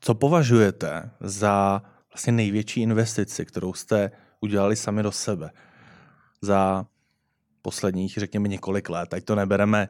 [0.00, 1.82] co považujete za
[2.12, 4.10] vlastně největší investici, kterou jste
[4.40, 5.50] udělali sami do sebe
[6.42, 6.84] za
[7.62, 9.14] posledních, řekněme, několik let.
[9.14, 9.88] Ať to nebereme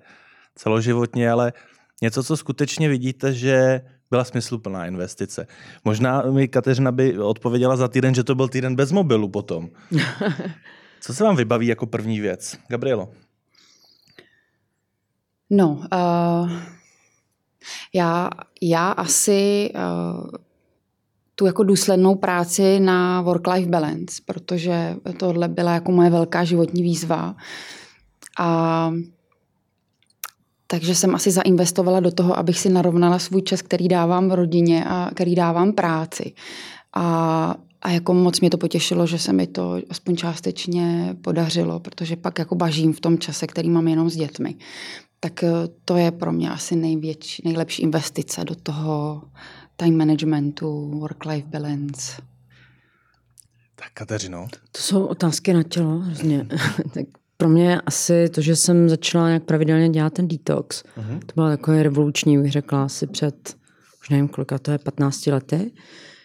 [0.54, 1.52] celoživotně, ale
[2.02, 3.80] něco, co skutečně vidíte, že
[4.10, 5.46] byla smysluplná investice.
[5.84, 9.68] Možná mi Kateřina by odpověděla za týden, že to byl týden bez mobilu potom.
[11.00, 12.58] Co se vám vybaví jako první věc?
[12.68, 13.08] Gabrielo.
[15.50, 16.50] No, uh,
[17.94, 18.30] já,
[18.62, 20.30] já asi uh,
[21.40, 27.34] tu jako důslednou práci na work-life balance, protože tohle byla jako moje velká životní výzva.
[28.38, 28.92] A
[30.66, 34.84] takže jsem asi zainvestovala do toho, abych si narovnala svůj čas, který dávám v rodině
[34.84, 36.32] a který dávám práci.
[36.96, 42.16] A, a jako moc mě to potěšilo, že se mi to aspoň částečně podařilo, protože
[42.16, 44.54] pak jako bažím v tom čase, který mám jenom s dětmi.
[45.20, 45.44] Tak
[45.84, 49.22] to je pro mě asi největší, nejlepší investice do toho
[49.80, 52.22] time managementu, work-life balance.
[53.74, 54.48] Tak Kateřino.
[54.72, 56.46] To jsou otázky na tělo hrozně.
[56.94, 61.18] tak pro mě asi to, že jsem začala nějak pravidelně dělat ten detox, uh-huh.
[61.26, 63.56] to bylo takové revoluční, bych řekla, asi před,
[64.00, 65.72] už nevím, kolika to je, 15 lety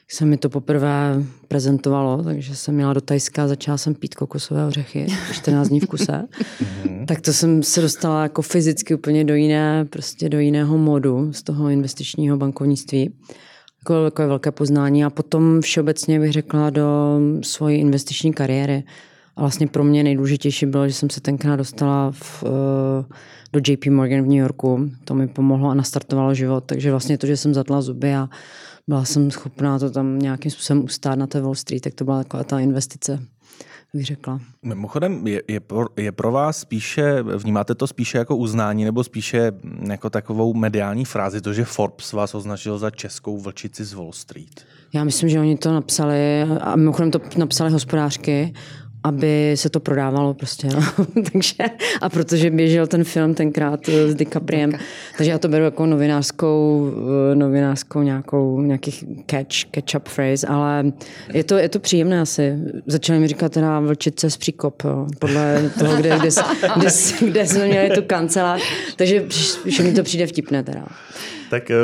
[0.07, 4.65] se mi to poprvé prezentovalo, takže jsem měla do Tajska a začala jsem pít kokosové
[4.65, 6.27] ořechy 14 dní v kuse.
[6.61, 7.05] Mhm.
[7.05, 11.43] tak to jsem se dostala jako fyzicky úplně do jiné, prostě do jiného modu z
[11.43, 13.13] toho investičního bankovnictví.
[13.83, 18.83] Jako takové velké poznání a potom všeobecně bych řekla do svojí investiční kariéry.
[19.35, 23.13] A vlastně pro mě nejdůležitější bylo, že jsem se tenkrát dostala v, eh,
[23.53, 24.89] do JP Morgan v New Yorku.
[25.03, 26.63] To mi pomohlo a nastartovalo život.
[26.65, 28.29] Takže vlastně to, že jsem zatla zuby a
[28.87, 32.23] byla jsem schopná to tam nějakým způsobem ustát na té Wall Street, tak to byla
[32.23, 33.19] taková ta investice,
[33.93, 34.39] bych řekla.
[34.63, 39.51] Mimochodem, je, je, pro, je pro vás spíše, vnímáte to spíše jako uznání nebo spíše
[39.89, 44.65] jako takovou mediální frázi, to, že Forbes vás označil za českou vlčici z Wall Street?
[44.93, 48.53] Já myslím, že oni to napsali a mimochodem to napsali hospodářky
[49.05, 50.67] aby se to prodávalo prostě.
[50.67, 51.05] No.
[51.31, 51.63] takže,
[52.01, 54.71] a protože běžel ten film tenkrát eh, s DiCapriem,
[55.17, 56.91] takže já to beru jako novinářskou,
[57.31, 58.91] eh, novinářskou nějakou, nějaký
[59.31, 60.91] catch, catch-up phrase, ale
[61.33, 62.53] je to, je to příjemné asi.
[62.85, 66.29] Začali mi říkat teda vlčice z příkop, jo, podle toho, kde, kde,
[66.75, 66.89] kde,
[67.29, 68.61] kde jsme měli tu kancelář,
[68.95, 69.25] takže
[69.65, 70.85] že mi to přijde vtipné teda
[71.49, 71.75] tak eh,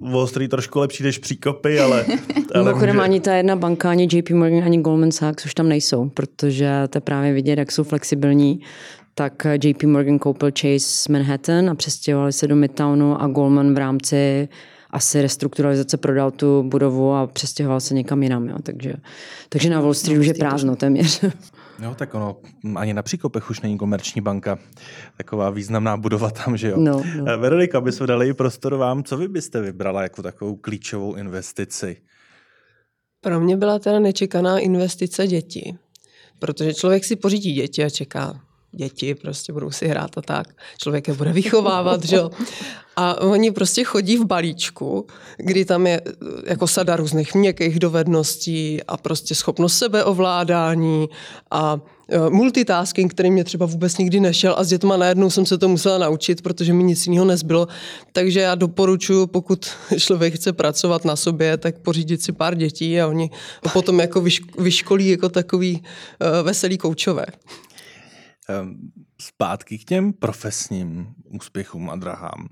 [0.00, 2.06] Wall Street trošku lepší než příkopy, ale...
[2.54, 3.04] ale Mimochodem může...
[3.04, 6.96] ani ta jedna banka, ani JP Morgan, ani Goldman Sachs už tam nejsou, protože to
[6.96, 8.60] je právě vidět, jak jsou flexibilní.
[9.14, 13.78] Tak JP Morgan koupil Chase z Manhattan a přestěhovali se do Midtownu a Goldman v
[13.78, 14.48] rámci
[14.90, 18.48] asi restrukturalizace prodal tu budovu a přestěhoval se někam jinam.
[18.48, 18.56] Jo.
[18.62, 18.94] Takže,
[19.48, 21.24] takže na Wall Street už je prázdno téměř.
[21.82, 22.36] Jo, tak ono,
[22.76, 24.58] ani na Příkopech už není komerční banka.
[25.16, 26.76] Taková významná budova tam, že jo.
[26.80, 27.24] No, no.
[27.28, 31.96] Eh, Veronika, aby jsme dali prostor vám, co vy byste vybrala jako takovou klíčovou investici?
[33.20, 35.78] Pro mě byla teda nečekaná investice děti.
[36.38, 38.40] Protože člověk si pořídí děti a čeká,
[38.76, 40.46] děti, prostě budou si hrát a tak.
[40.78, 42.30] Člověk je bude vychovávat, že jo.
[42.98, 46.00] A oni prostě chodí v balíčku, kdy tam je
[46.46, 51.08] jako sada různých měkkých dovedností a prostě schopnost sebeovládání
[51.50, 55.58] a e, multitasking, který mě třeba vůbec nikdy nešel a s dětma najednou jsem se
[55.58, 57.68] to musela naučit, protože mi nic jiného nezbylo.
[58.12, 59.66] Takže já doporučuji, pokud
[59.98, 63.30] člověk chce pracovat na sobě, tak pořídit si pár dětí a oni
[63.72, 64.24] potom jako
[64.58, 65.82] vyškolí jako takový
[66.20, 67.26] e, veselý koučové.
[68.48, 72.48] Ehm, zpátky k těm profesním úspěchům a drahám.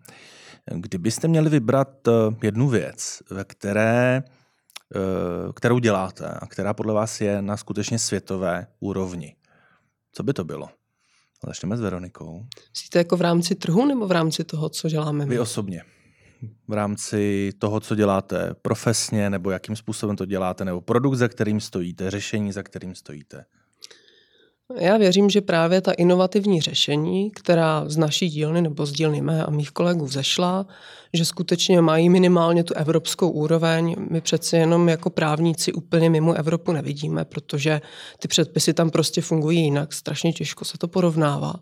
[0.75, 4.23] Kdybyste měli vybrat eh, jednu věc, ve které,
[4.97, 9.37] eh, kterou děláte a která podle vás je na skutečně světové úrovni,
[10.13, 10.69] co by to bylo?
[11.47, 12.47] Začneme s Veronikou.
[12.71, 15.31] Myslíte jako v rámci trhu nebo v rámci toho, co děláme my?
[15.31, 15.85] Vy osobně.
[16.69, 21.61] V rámci toho, co děláte profesně, nebo jakým způsobem to děláte, nebo produkt, za kterým
[21.61, 23.45] stojíte, řešení, za kterým stojíte.
[24.79, 29.45] Já věřím, že právě ta inovativní řešení, která z naší dílny nebo z dílny mé
[29.45, 30.67] a mých kolegů vzešla,
[31.13, 33.97] že skutečně mají minimálně tu evropskou úroveň.
[34.11, 37.81] My přeci jenom jako právníci úplně mimo Evropu nevidíme, protože
[38.19, 41.55] ty předpisy tam prostě fungují jinak, strašně těžko se to porovnává.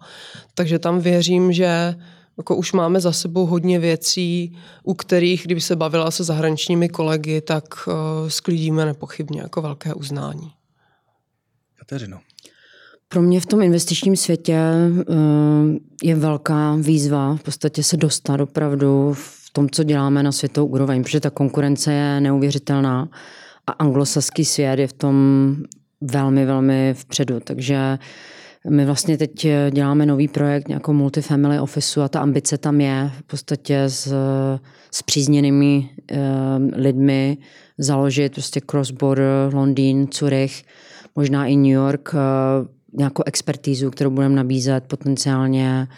[0.54, 1.94] Takže tam věřím, že
[2.36, 7.40] jako už máme za sebou hodně věcí, u kterých, kdyby se bavila se zahraničními kolegy,
[7.40, 7.94] tak uh,
[8.28, 10.52] sklidíme nepochybně jako velké uznání.
[11.78, 12.20] Kateřino.
[13.12, 15.04] Pro mě v tom investičním světě eh,
[16.02, 21.02] je velká výzva v podstatě se dostat opravdu v tom, co děláme na světovou úroveň,
[21.02, 23.08] protože ta konkurence je neuvěřitelná
[23.66, 25.56] a anglosaský svět je v tom
[26.00, 27.40] velmi, velmi vpředu.
[27.40, 27.98] Takže
[28.70, 33.22] my vlastně teď děláme nový projekt, nějakou multifamily office a ta ambice tam je v
[33.22, 34.14] podstatě s,
[34.90, 36.18] s přízněnými uh,
[36.72, 37.38] lidmi
[37.78, 40.62] založit prostě cross-border Londýn, Zurich,
[41.16, 45.88] možná i New York, uh, nějakou expertízu, kterou budeme nabízet potenciálně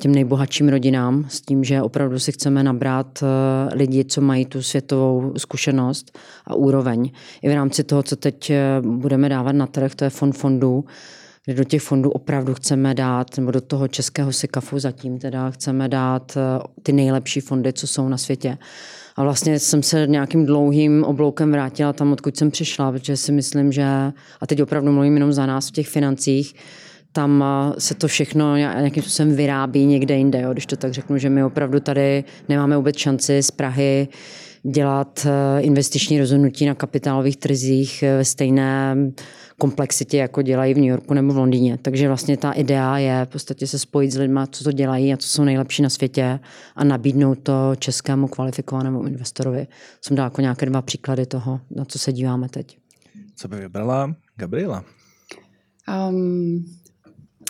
[0.00, 4.62] těm nejbohatším rodinám s tím, že opravdu si chceme nabrat eh, lidi, co mají tu
[4.62, 7.10] světovou zkušenost a úroveň.
[7.42, 10.84] I v rámci toho, co teď eh, budeme dávat na trh, to je fond fondů,
[11.44, 15.88] kde do těch fondů opravdu chceme dát, nebo do toho českého SICAFu zatím teda chceme
[15.88, 18.58] dát eh, ty nejlepší fondy, co jsou na světě.
[19.20, 23.72] A vlastně jsem se nějakým dlouhým obloukem vrátila tam, odkud jsem přišla, protože si myslím,
[23.72, 23.84] že,
[24.40, 26.54] a teď opravdu mluvím jenom za nás v těch financích,
[27.12, 27.44] tam
[27.78, 31.44] se to všechno nějakým způsobem vyrábí někde jinde, jo, když to tak řeknu, že my
[31.44, 34.08] opravdu tady nemáme vůbec šanci z Prahy
[34.62, 38.96] dělat eh, investiční rozhodnutí na kapitálových trzích ve stejné
[39.58, 41.78] komplexitě, jako dělají v New Yorku nebo v Londýně.
[41.82, 45.16] Takže vlastně ta idea je v podstatě se spojit s lidmi, co to dělají a
[45.16, 46.40] co jsou nejlepší na světě
[46.76, 49.66] a nabídnout to českému kvalifikovanému investorovi.
[50.00, 52.78] Jsem dala jako nějaké dva příklady toho, na co se díváme teď.
[53.36, 54.84] Co by vybrala Gabriela?
[56.08, 56.64] Um,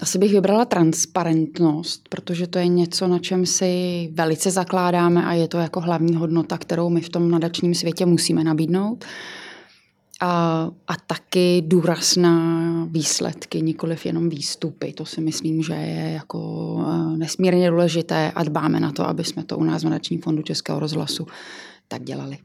[0.03, 5.49] asi bych vybrala transparentnost, protože to je něco, na čem si velice zakládáme a je
[5.49, 9.05] to jako hlavní hodnota, kterou my v tom nadačním světě musíme nabídnout.
[10.23, 12.35] A, a taky důraz na
[12.91, 14.93] výsledky, nikoliv jenom výstupy.
[14.93, 19.45] To si myslím, že je jako eh, nesmírně důležité a dbáme na to, aby jsme
[19.45, 21.27] to u nás v nadační fondu Českého rozhlasu
[21.89, 22.39] tak dělali.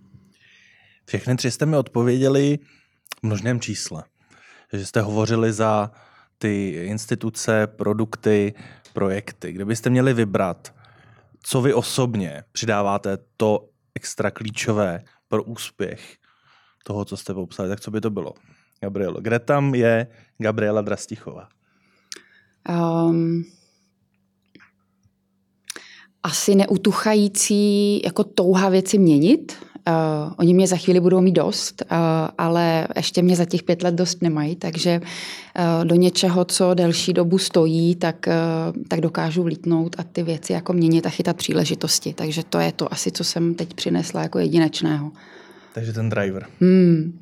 [1.06, 2.60] Všechny tři jste mi odpověděli
[3.20, 4.04] v množném čísle.
[4.74, 5.92] Že jste hovořili za
[6.46, 8.54] ty instituce, produkty,
[8.94, 9.52] projekty.
[9.52, 10.74] Kdybyste měli vybrat,
[11.44, 16.18] co vy osobně přidáváte to extra klíčové pro úspěch
[16.84, 18.34] toho, co jste popsali, tak co by to bylo?
[18.82, 21.48] Gabrielo, kde tam je Gabriela Drastichová?
[22.70, 23.44] Um,
[26.24, 29.66] asi neutuchající jako touha věci měnit.
[29.88, 31.98] Uh, oni mě za chvíli budou mít dost, uh,
[32.38, 37.14] ale ještě mě za těch pět let dost nemají, takže uh, do něčeho, co delší
[37.14, 42.14] dobu stojí, tak, uh, tak dokážu vlítnout a ty věci jako měnit a chytat příležitosti.
[42.14, 45.12] Takže to je to asi, co jsem teď přinesla jako jedinečného.
[45.74, 46.46] Takže ten driver.
[46.62, 47.20] Hmm.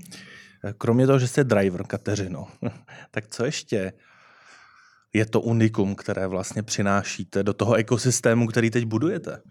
[0.77, 2.47] Kromě toho, že jste driver, Kateřino,
[3.11, 3.93] tak co ještě
[5.13, 9.41] je to unikum, které vlastně přinášíte do toho ekosystému, který teď budujete?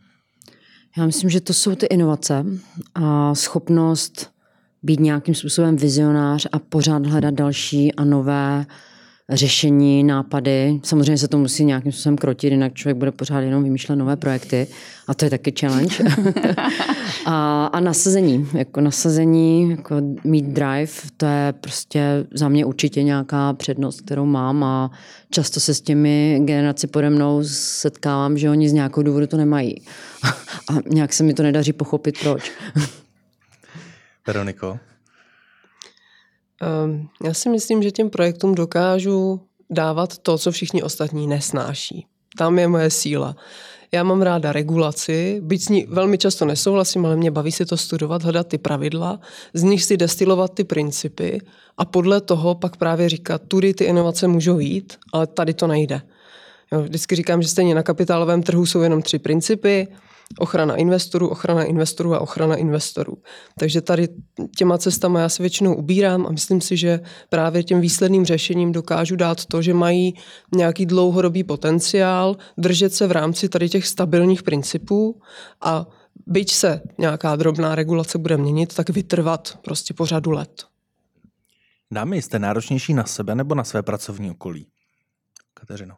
[0.97, 2.47] Já myslím, že to jsou ty inovace
[2.95, 4.31] a schopnost
[4.83, 8.67] být nějakým způsobem vizionář a pořád hledat další a nové
[9.31, 10.81] řešení, nápady.
[10.83, 14.67] Samozřejmě se to musí nějakým způsobem krotit, jinak člověk bude pořád jenom vymýšlet nové projekty
[15.09, 15.97] a to je taky challenge.
[17.27, 23.53] a, a nasazení, jako nasazení, jako mít drive, to je prostě za mě určitě nějaká
[23.53, 24.91] přednost, kterou mám a
[25.31, 29.83] často se s těmi generaci pode mnou setkávám, že oni z nějakého důvodu to nemají.
[30.71, 32.53] a nějak se mi to nedaří pochopit, proč.
[34.27, 34.79] Veroniko?
[36.63, 39.41] Ehm, já si myslím, že těm projektům dokážu
[39.71, 42.07] dávat to, co všichni ostatní nesnáší.
[42.39, 43.37] Tam je moje síla.
[43.93, 47.77] Já mám ráda regulaci, byť s ní velmi často nesouhlasím, ale mě baví si to
[47.77, 49.21] studovat, hledat ty pravidla,
[49.55, 51.41] z nich si destilovat ty principy
[51.79, 56.03] a podle toho pak právě říkat, tudy ty inovace můžou jít, ale tady to nejde.
[56.73, 59.89] Jo, vždycky říkám, že stejně na kapitálovém trhu jsou jenom tři principy,
[60.39, 63.17] ochrana investorů, ochrana investorů a ochrana investorů.
[63.59, 64.09] Takže tady
[64.57, 69.17] těma cestama já se většinou ubírám a myslím si, že právě těm výsledným řešením dokážu
[69.17, 70.15] dát to, že mají
[70.55, 75.21] nějaký dlouhodobý potenciál, držet se v rámci tady těch stabilních principů
[75.61, 75.87] a
[76.27, 80.65] byť se nějaká drobná regulace bude měnit, tak vytrvat prostě po řadu let.
[81.93, 84.67] Dámy, jste náročnější na sebe nebo na své pracovní okolí?
[85.55, 85.95] Kateřino.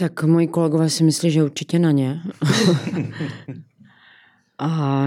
[0.00, 2.20] Tak moji kolegové si myslí, že určitě na ně.
[4.58, 5.06] a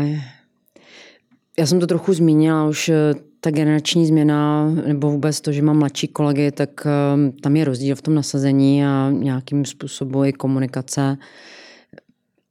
[1.59, 5.77] já jsem to trochu zmínila, už eh, ta generační změna, nebo vůbec to, že mám
[5.77, 11.17] mladší kolegy, tak eh, tam je rozdíl v tom nasazení a nějakým způsobem i komunikace.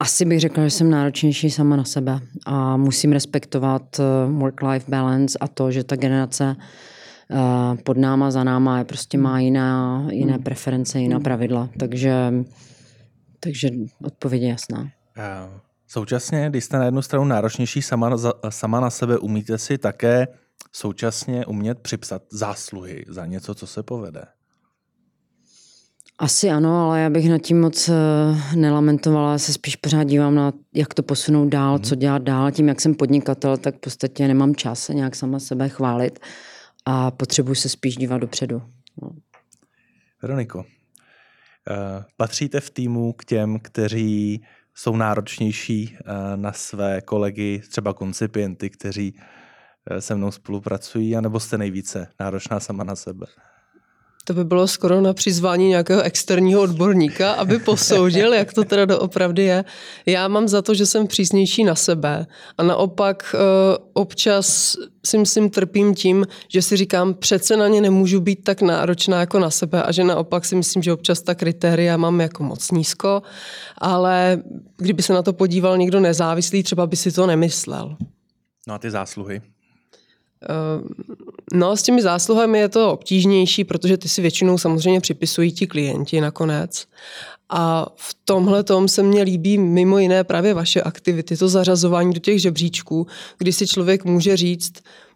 [0.00, 5.38] Asi bych řekla, že jsem náročnější sama na sebe a musím respektovat eh, work-life balance
[5.38, 6.56] a to, že ta generace
[7.84, 10.42] pod náma, za náma je prostě má jiná, jiné hmm.
[10.42, 11.24] preference, jiná hmm.
[11.24, 11.68] pravidla.
[11.78, 12.32] Takže,
[13.40, 13.68] takže
[14.04, 14.88] odpověď je jasná.
[15.86, 18.16] Současně, když jste na jednu stranu náročnější sama,
[18.48, 20.28] sama na sebe, umíte si také
[20.72, 24.24] současně umět připsat zásluhy za něco, co se povede.
[26.18, 27.94] Asi ano, ale já bych nad tím moc eh,
[28.56, 31.84] nelamentovala, se spíš pořád dívám na, jak to posunout dál, hmm.
[31.84, 32.50] co dělat dál.
[32.50, 36.20] Tím, jak jsem podnikatel, tak v podstatě nemám čas se nějak sama sebe chválit
[36.84, 38.62] a potřebuji se spíš dívat dopředu.
[39.02, 39.10] No.
[40.22, 40.64] Veroniko, uh,
[42.16, 49.14] patříte v týmu k těm, kteří jsou náročnější uh, na své kolegy, třeba koncipienty, kteří
[49.90, 53.26] uh, se mnou spolupracují, anebo jste nejvíce náročná sama na sebe?
[54.24, 59.42] To by bylo skoro na přizvání nějakého externího odborníka, aby posoudil, jak to teda doopravdy
[59.42, 59.64] je.
[60.06, 62.26] Já mám za to, že jsem přísnější na sebe
[62.58, 63.38] a naopak eh,
[63.92, 69.20] občas si myslím trpím tím, že si říkám, přece na ně nemůžu být tak náročná
[69.20, 72.70] jako na sebe a že naopak si myslím, že občas ta kritéria mám jako moc
[72.70, 73.22] nízko,
[73.78, 74.42] ale
[74.76, 77.96] kdyby se na to podíval někdo nezávislý, třeba by si to nemyslel.
[78.68, 79.42] No a ty zásluhy?
[81.52, 86.20] No, s těmi zásluhami je to obtížnější, protože ty si většinou samozřejmě připisují ti klienti
[86.20, 86.86] nakonec.
[87.48, 92.20] A v tomhle tom se mně líbí mimo jiné právě vaše aktivity, to zařazování do
[92.20, 93.06] těch žebříčků,
[93.38, 94.72] kdy si člověk může říct,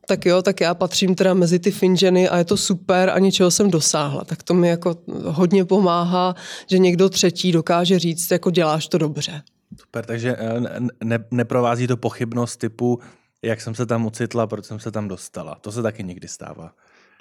[0.07, 3.51] tak jo, tak já patřím teda mezi ty finženy a je to super a něčeho
[3.51, 4.25] jsem dosáhla.
[4.25, 6.35] Tak to mi jako hodně pomáhá,
[6.71, 9.43] že někdo třetí dokáže říct, jako děláš to dobře.
[9.81, 13.01] Super, takže eh, ne, neprovází to pochybnost typu,
[13.43, 15.55] jak jsem se tam ocitla, proč jsem se tam dostala.
[15.61, 16.73] To se taky někdy stává.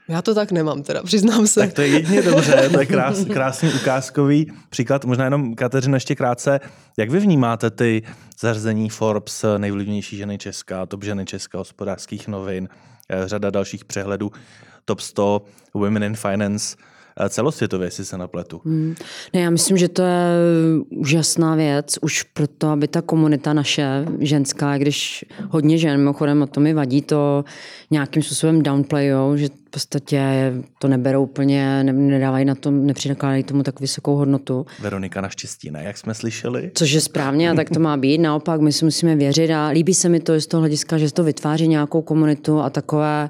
[0.07, 1.59] Já to tak nemám teda, přiznám se.
[1.59, 5.05] Tak to je jedině dobře, to je krás, krásný ukázkový příklad.
[5.05, 6.59] Možná jenom Kateřina ještě krátce.
[6.97, 8.03] Jak vy vnímáte ty
[8.39, 12.70] zařazení Forbes nejvlivnější ženy Česka, top ženy Česka, hospodářských novin,
[13.09, 14.32] eh, řada dalších přehledů,
[14.86, 15.41] top 100
[15.74, 16.78] Women in Finance,
[17.30, 18.61] celosvětově, jestli se napletu.
[18.66, 18.95] Hmm.
[19.34, 20.28] Ne, já myslím, že to je
[20.89, 26.59] úžasná věc, už proto, aby ta komunita naše ženská, když hodně žen, mimochodem, a to
[26.59, 27.45] mi vadí, to
[27.91, 33.63] nějakým způsobem downplayou, že v podstatě to neberou úplně, ne, nedávají na tom, nepřinakládají tomu
[33.63, 34.66] tak vysokou hodnotu.
[34.80, 36.72] Veronika naštěstí ne, jak jsme slyšeli.
[36.74, 38.18] Což je správně a tak to má být.
[38.18, 41.24] Naopak, my si musíme věřit a líbí se mi to z toho hlediska, že to
[41.24, 43.30] vytváří nějakou komunitu a takové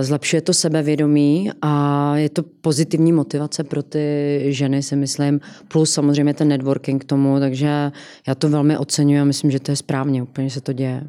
[0.00, 6.34] zlepšuje to sebevědomí a je to pozitivní motivace pro ty ženy, si myslím, plus samozřejmě
[6.34, 7.92] ten networking k tomu, takže
[8.28, 11.02] já to velmi oceňuji a myslím, že to je správně, úplně se to děje.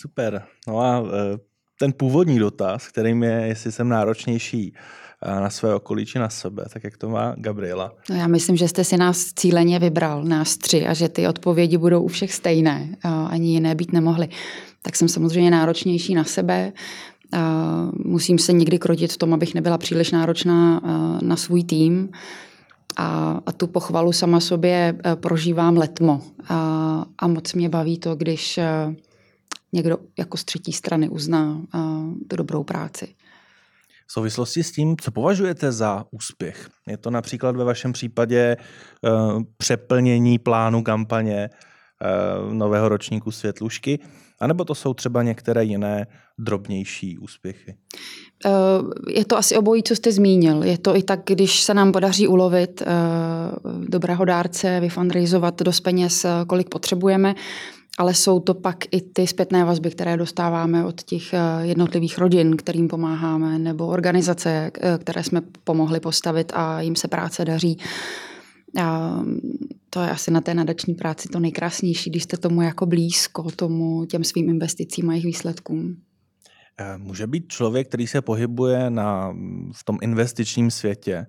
[0.00, 0.42] Super.
[0.68, 1.38] No a eh,
[1.78, 4.74] ten původní dotaz, kterým je, jestli jsem náročnější
[5.22, 7.92] eh, na své okolí či na sebe, tak jak to má Gabriela?
[8.10, 11.78] No já myslím, že jste si nás cíleně vybral, nás tři, a že ty odpovědi
[11.78, 12.88] budou u všech stejné,
[13.28, 14.28] ani jiné být nemohly.
[14.82, 16.72] Tak jsem samozřejmě náročnější na sebe,
[18.04, 20.80] musím se někdy krotit v tom, abych nebyla příliš náročná
[21.22, 22.08] na svůj tým.
[22.96, 26.22] A, a tu pochvalu sama sobě e, prožívám letmo.
[26.48, 28.94] A, a moc mě baví to, když e,
[29.72, 31.62] někdo jako z třetí strany uzná
[32.28, 33.14] tu dobrou práci.
[34.06, 36.68] V souvislosti s tím, co považujete za úspěch?
[36.88, 41.50] Je to například ve vašem případě uh, přeplnění plánu kampaně
[42.52, 43.98] nového ročníku Světlušky,
[44.40, 46.06] a nebo to jsou třeba některé jiné
[46.38, 47.74] drobnější úspěchy?
[48.46, 48.50] Eh,
[49.12, 50.64] je to asi obojí, co jste zmínil.
[50.64, 52.86] Je to i tak, když se nám podaří ulovit eh,
[53.88, 57.34] dobrého dárce, vyfundraizovat dost peněz, eh, kolik potřebujeme,
[57.98, 62.56] ale jsou to pak i ty zpětné vazby, které dostáváme od těch eh, jednotlivých rodin,
[62.56, 67.78] kterým pomáháme, nebo organizace, eh, které jsme pomohli postavit a jim se práce daří.
[68.82, 69.16] A
[69.90, 74.06] to je asi na té nadační práci to nejkrásnější, když jste tomu jako blízko, tomu
[74.06, 75.96] těm svým investicím a jejich výsledkům.
[76.78, 79.36] Eh, může být člověk, který se pohybuje na,
[79.72, 81.26] v tom investičním světě,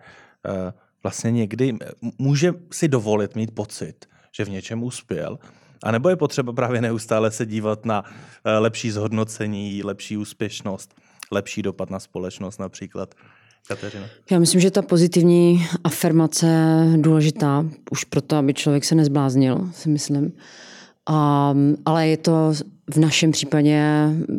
[1.04, 1.74] vlastně někdy
[2.18, 5.40] může si dovolit mít pocit, že v něčem uspěl,
[5.84, 8.04] a nebo je potřeba právě neustále se dívat na
[8.46, 10.96] eh, lepší zhodnocení, lepší úspěšnost,
[11.32, 13.16] lepší dopad na společnost například?
[13.68, 14.06] Kateřina.
[14.32, 16.48] Já myslím, že ta pozitivní afirmace
[16.92, 20.34] je důležitá už proto, aby člověk se nezbláznil, si myslím.
[21.10, 21.54] A,
[21.86, 22.54] ale je to
[22.94, 23.84] v našem případě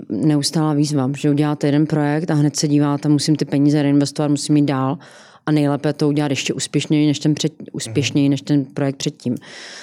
[0.09, 4.57] neustálá výzva, že uděláte jeden projekt a hned se díváte, musím ty peníze reinvestovat, musím
[4.57, 4.99] jít dál
[5.47, 9.37] a nejlépe to udělat ještě úspěšněji než ten, před, úspěšněji než ten projekt předtím.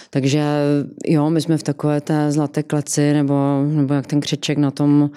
[0.10, 0.44] Takže
[1.06, 5.10] jo, my jsme v takové té zlaté kleci, nebo, nebo jak ten křeček na tom,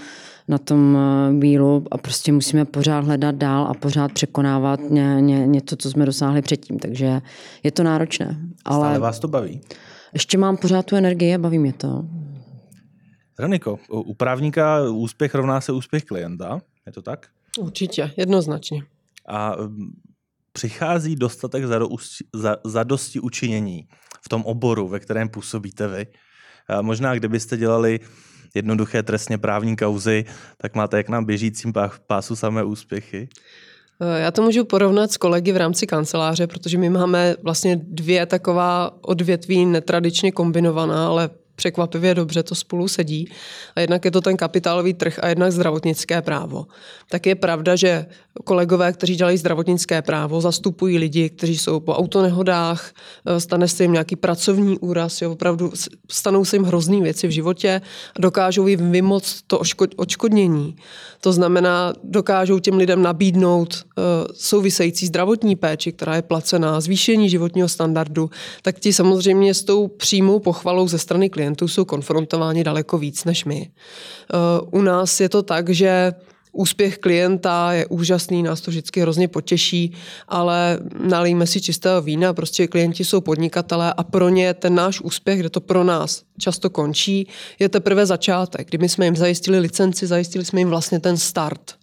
[0.49, 5.47] na tom eh, bílu a prostě musíme pořád hledat dál a pořád překonávat ně, ně,
[5.47, 6.78] něco, co jsme dosáhli předtím.
[6.78, 7.20] Takže
[7.62, 8.36] je to náročné.
[8.64, 9.61] Ale Stále vás to baví?
[10.12, 12.05] Ještě mám pořád tu energii a baví mě to.
[13.38, 17.26] Roniko, u právníka úspěch rovná se úspěch klienta, je to tak?
[17.59, 18.82] Určitě, jednoznačně.
[19.28, 19.57] A
[20.53, 21.64] přichází dostatek
[22.64, 23.88] zadosti učinění
[24.24, 26.07] v tom oboru, ve kterém působíte vy.
[26.80, 28.00] Možná, kdybyste dělali
[28.55, 30.24] jednoduché trestně právní kauzy,
[30.57, 31.72] tak máte jak na běžícím
[32.07, 33.28] pásu samé úspěchy.
[34.16, 38.98] Já to můžu porovnat s kolegy v rámci kanceláře, protože my máme vlastně dvě taková
[39.03, 41.30] odvětví netradičně kombinovaná, ale
[41.63, 43.31] překvapivě dobře to spolu sedí.
[43.77, 46.67] A jednak je to ten kapitálový trh a jednak zdravotnické právo.
[47.09, 48.07] Tak je pravda, že
[48.45, 53.93] kolegové, kteří dělají zdravotnické právo, zastupují lidi, kteří jsou po autonehodách, eh, stane se jim
[53.93, 55.73] nějaký pracovní úraz, jo, opravdu
[56.11, 57.81] stanou se jim hrozný věci v životě
[58.17, 59.63] a dokážou jim vymoct to
[59.97, 60.77] očkodnění.
[61.21, 64.03] To znamená, dokážou těm lidem nabídnout uh,
[64.35, 68.31] související zdravotní péči, která je placená, zvýšení životního standardu,
[68.63, 73.44] tak ti samozřejmě s tou přímou pochvalou ze strany klientů jsou konfrontováni daleko víc než
[73.44, 73.70] my.
[74.70, 76.12] Uh, u nás je to tak, že
[76.53, 79.92] úspěch klienta je úžasný, nás to vždycky hrozně potěší,
[80.28, 85.38] ale nalijme si čistého vína, prostě klienti jsou podnikatelé a pro ně ten náš úspěch,
[85.38, 87.28] kde to pro nás často končí,
[87.59, 88.68] je teprve začátek.
[88.68, 91.74] Kdy my jsme jim zajistili licenci, zajistili jsme jim vlastně ten start.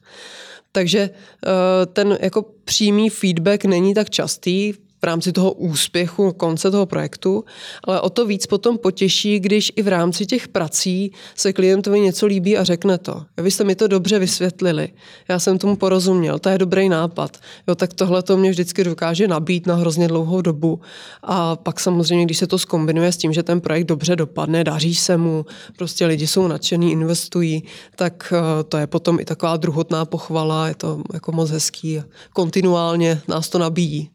[0.72, 6.86] Takže eh, ten jako přímý feedback není tak častý, v rámci toho úspěchu konce toho
[6.86, 7.46] projektu,
[7.84, 12.26] ale o to víc potom potěší, když i v rámci těch prací se klientovi něco
[12.26, 13.24] líbí a řekne to.
[13.38, 14.90] Vy jste mi to dobře vysvětlili,
[15.28, 17.38] já jsem tomu porozuměl, to je dobrý nápad.
[17.68, 20.82] Jo, tak tohle to mě vždycky dokáže nabít na hrozně dlouhou dobu.
[21.24, 24.96] A pak samozřejmě, když se to skombinuje s tím, že ten projekt dobře dopadne, daří
[24.96, 25.46] se mu,
[25.78, 27.64] prostě lidi jsou nadšení, investují,
[27.96, 32.02] tak eh, to je potom i taková druhotná pochvala, je to jako moc hezký.
[32.34, 34.10] Kontinuálně nás to nabíjí.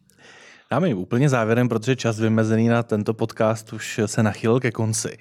[0.71, 5.19] Dámy, úplně závěrem, protože čas vymezený na tento podcast už se nachylil ke konci.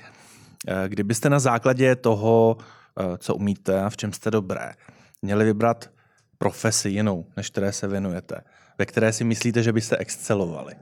[0.67, 2.57] Eh, kdybyste na základě toho,
[2.99, 4.73] eh, co umíte a v čem jste dobré,
[5.21, 5.89] měli vybrat
[6.37, 8.41] profesi jinou, než které se věnujete,
[8.77, 10.75] ve které si myslíte, že byste excelovali,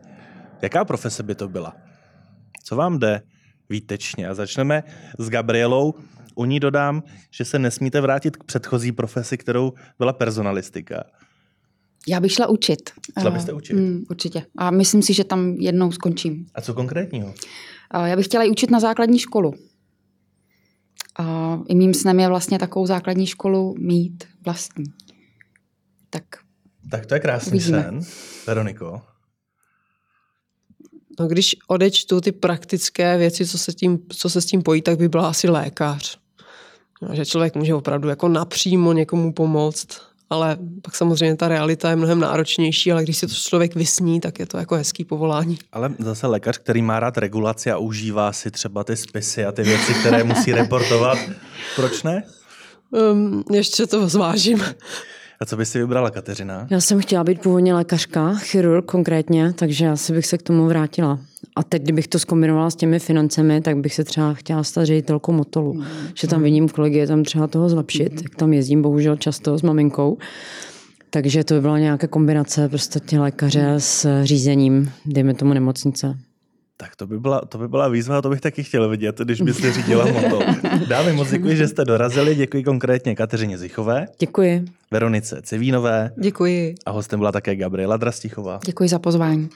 [0.61, 1.75] jaká profese by to byla?
[2.63, 3.21] Co vám jde
[3.69, 4.27] výtečně?
[4.27, 4.83] A začneme
[5.19, 5.93] s Gabrielou.
[6.35, 11.03] U ní dodám, že se nesmíte vrátit k předchozí profesi, kterou byla personalistika.
[12.07, 12.89] Já bych šla učit.
[13.21, 13.73] Šla byste učit?
[13.73, 14.45] Mm, určitě.
[14.57, 16.45] A myslím si, že tam jednou skončím.
[16.55, 17.33] A co konkrétního?
[18.05, 19.53] Já bych chtěla i učit na základní školu.
[21.19, 24.85] A i mým snem je vlastně takovou základní školu mít vlastní.
[26.09, 26.23] Tak,
[26.91, 27.83] tak to je krásný uvidíme.
[27.83, 27.99] sen.
[28.47, 29.01] Veroniko?
[31.19, 34.97] No, když odečtu ty praktické věci, co se, tím, co se s tím pojí, tak
[34.97, 36.19] by byla asi lékař.
[37.01, 41.95] No, že člověk může opravdu jako napřímo někomu pomoct ale pak samozřejmě ta realita je
[41.95, 45.57] mnohem náročnější, ale když si to člověk vysní, tak je to jako hezký povolání.
[45.71, 49.63] Ale zase lékař, který má rád regulaci a užívá si třeba ty spisy a ty
[49.63, 51.17] věci, které musí reportovat,
[51.75, 52.23] proč ne?
[53.11, 54.63] Um, ještě to zvážím.
[55.39, 56.67] A co by si vybrala, Kateřina?
[56.69, 61.19] Já jsem chtěla být původně lékařka, chirurg konkrétně, takže asi bych se k tomu vrátila.
[61.55, 65.31] A teď, kdybych to zkombinovala s těmi financemi, tak bych se třeba chtěla stát ředitelkou
[65.31, 65.73] Motolu.
[65.73, 65.83] Mm.
[66.15, 68.11] Že tam vidím kolegy, je tam třeba toho zlepšit.
[68.11, 68.19] Mm.
[68.23, 70.17] Jak tam jezdím bohužel často s maminkou.
[71.09, 76.17] Takže to by byla nějaká kombinace prostě lékaře s řízením, dejme tomu nemocnice.
[76.77, 79.41] Tak to by, byla, to by byla výzva a to bych taky chtěl vidět, když
[79.41, 80.39] byste řídila moto.
[80.87, 82.35] Dámy, moc děkuji, že jste dorazili.
[82.35, 84.07] Děkuji konkrétně Kateřině Zichové.
[84.19, 84.65] Děkuji.
[84.91, 86.11] Veronice Civínové.
[86.17, 86.75] Děkuji.
[86.85, 88.59] A hostem byla také Gabriela Drastichová.
[88.65, 89.49] Děkuji za pozvání.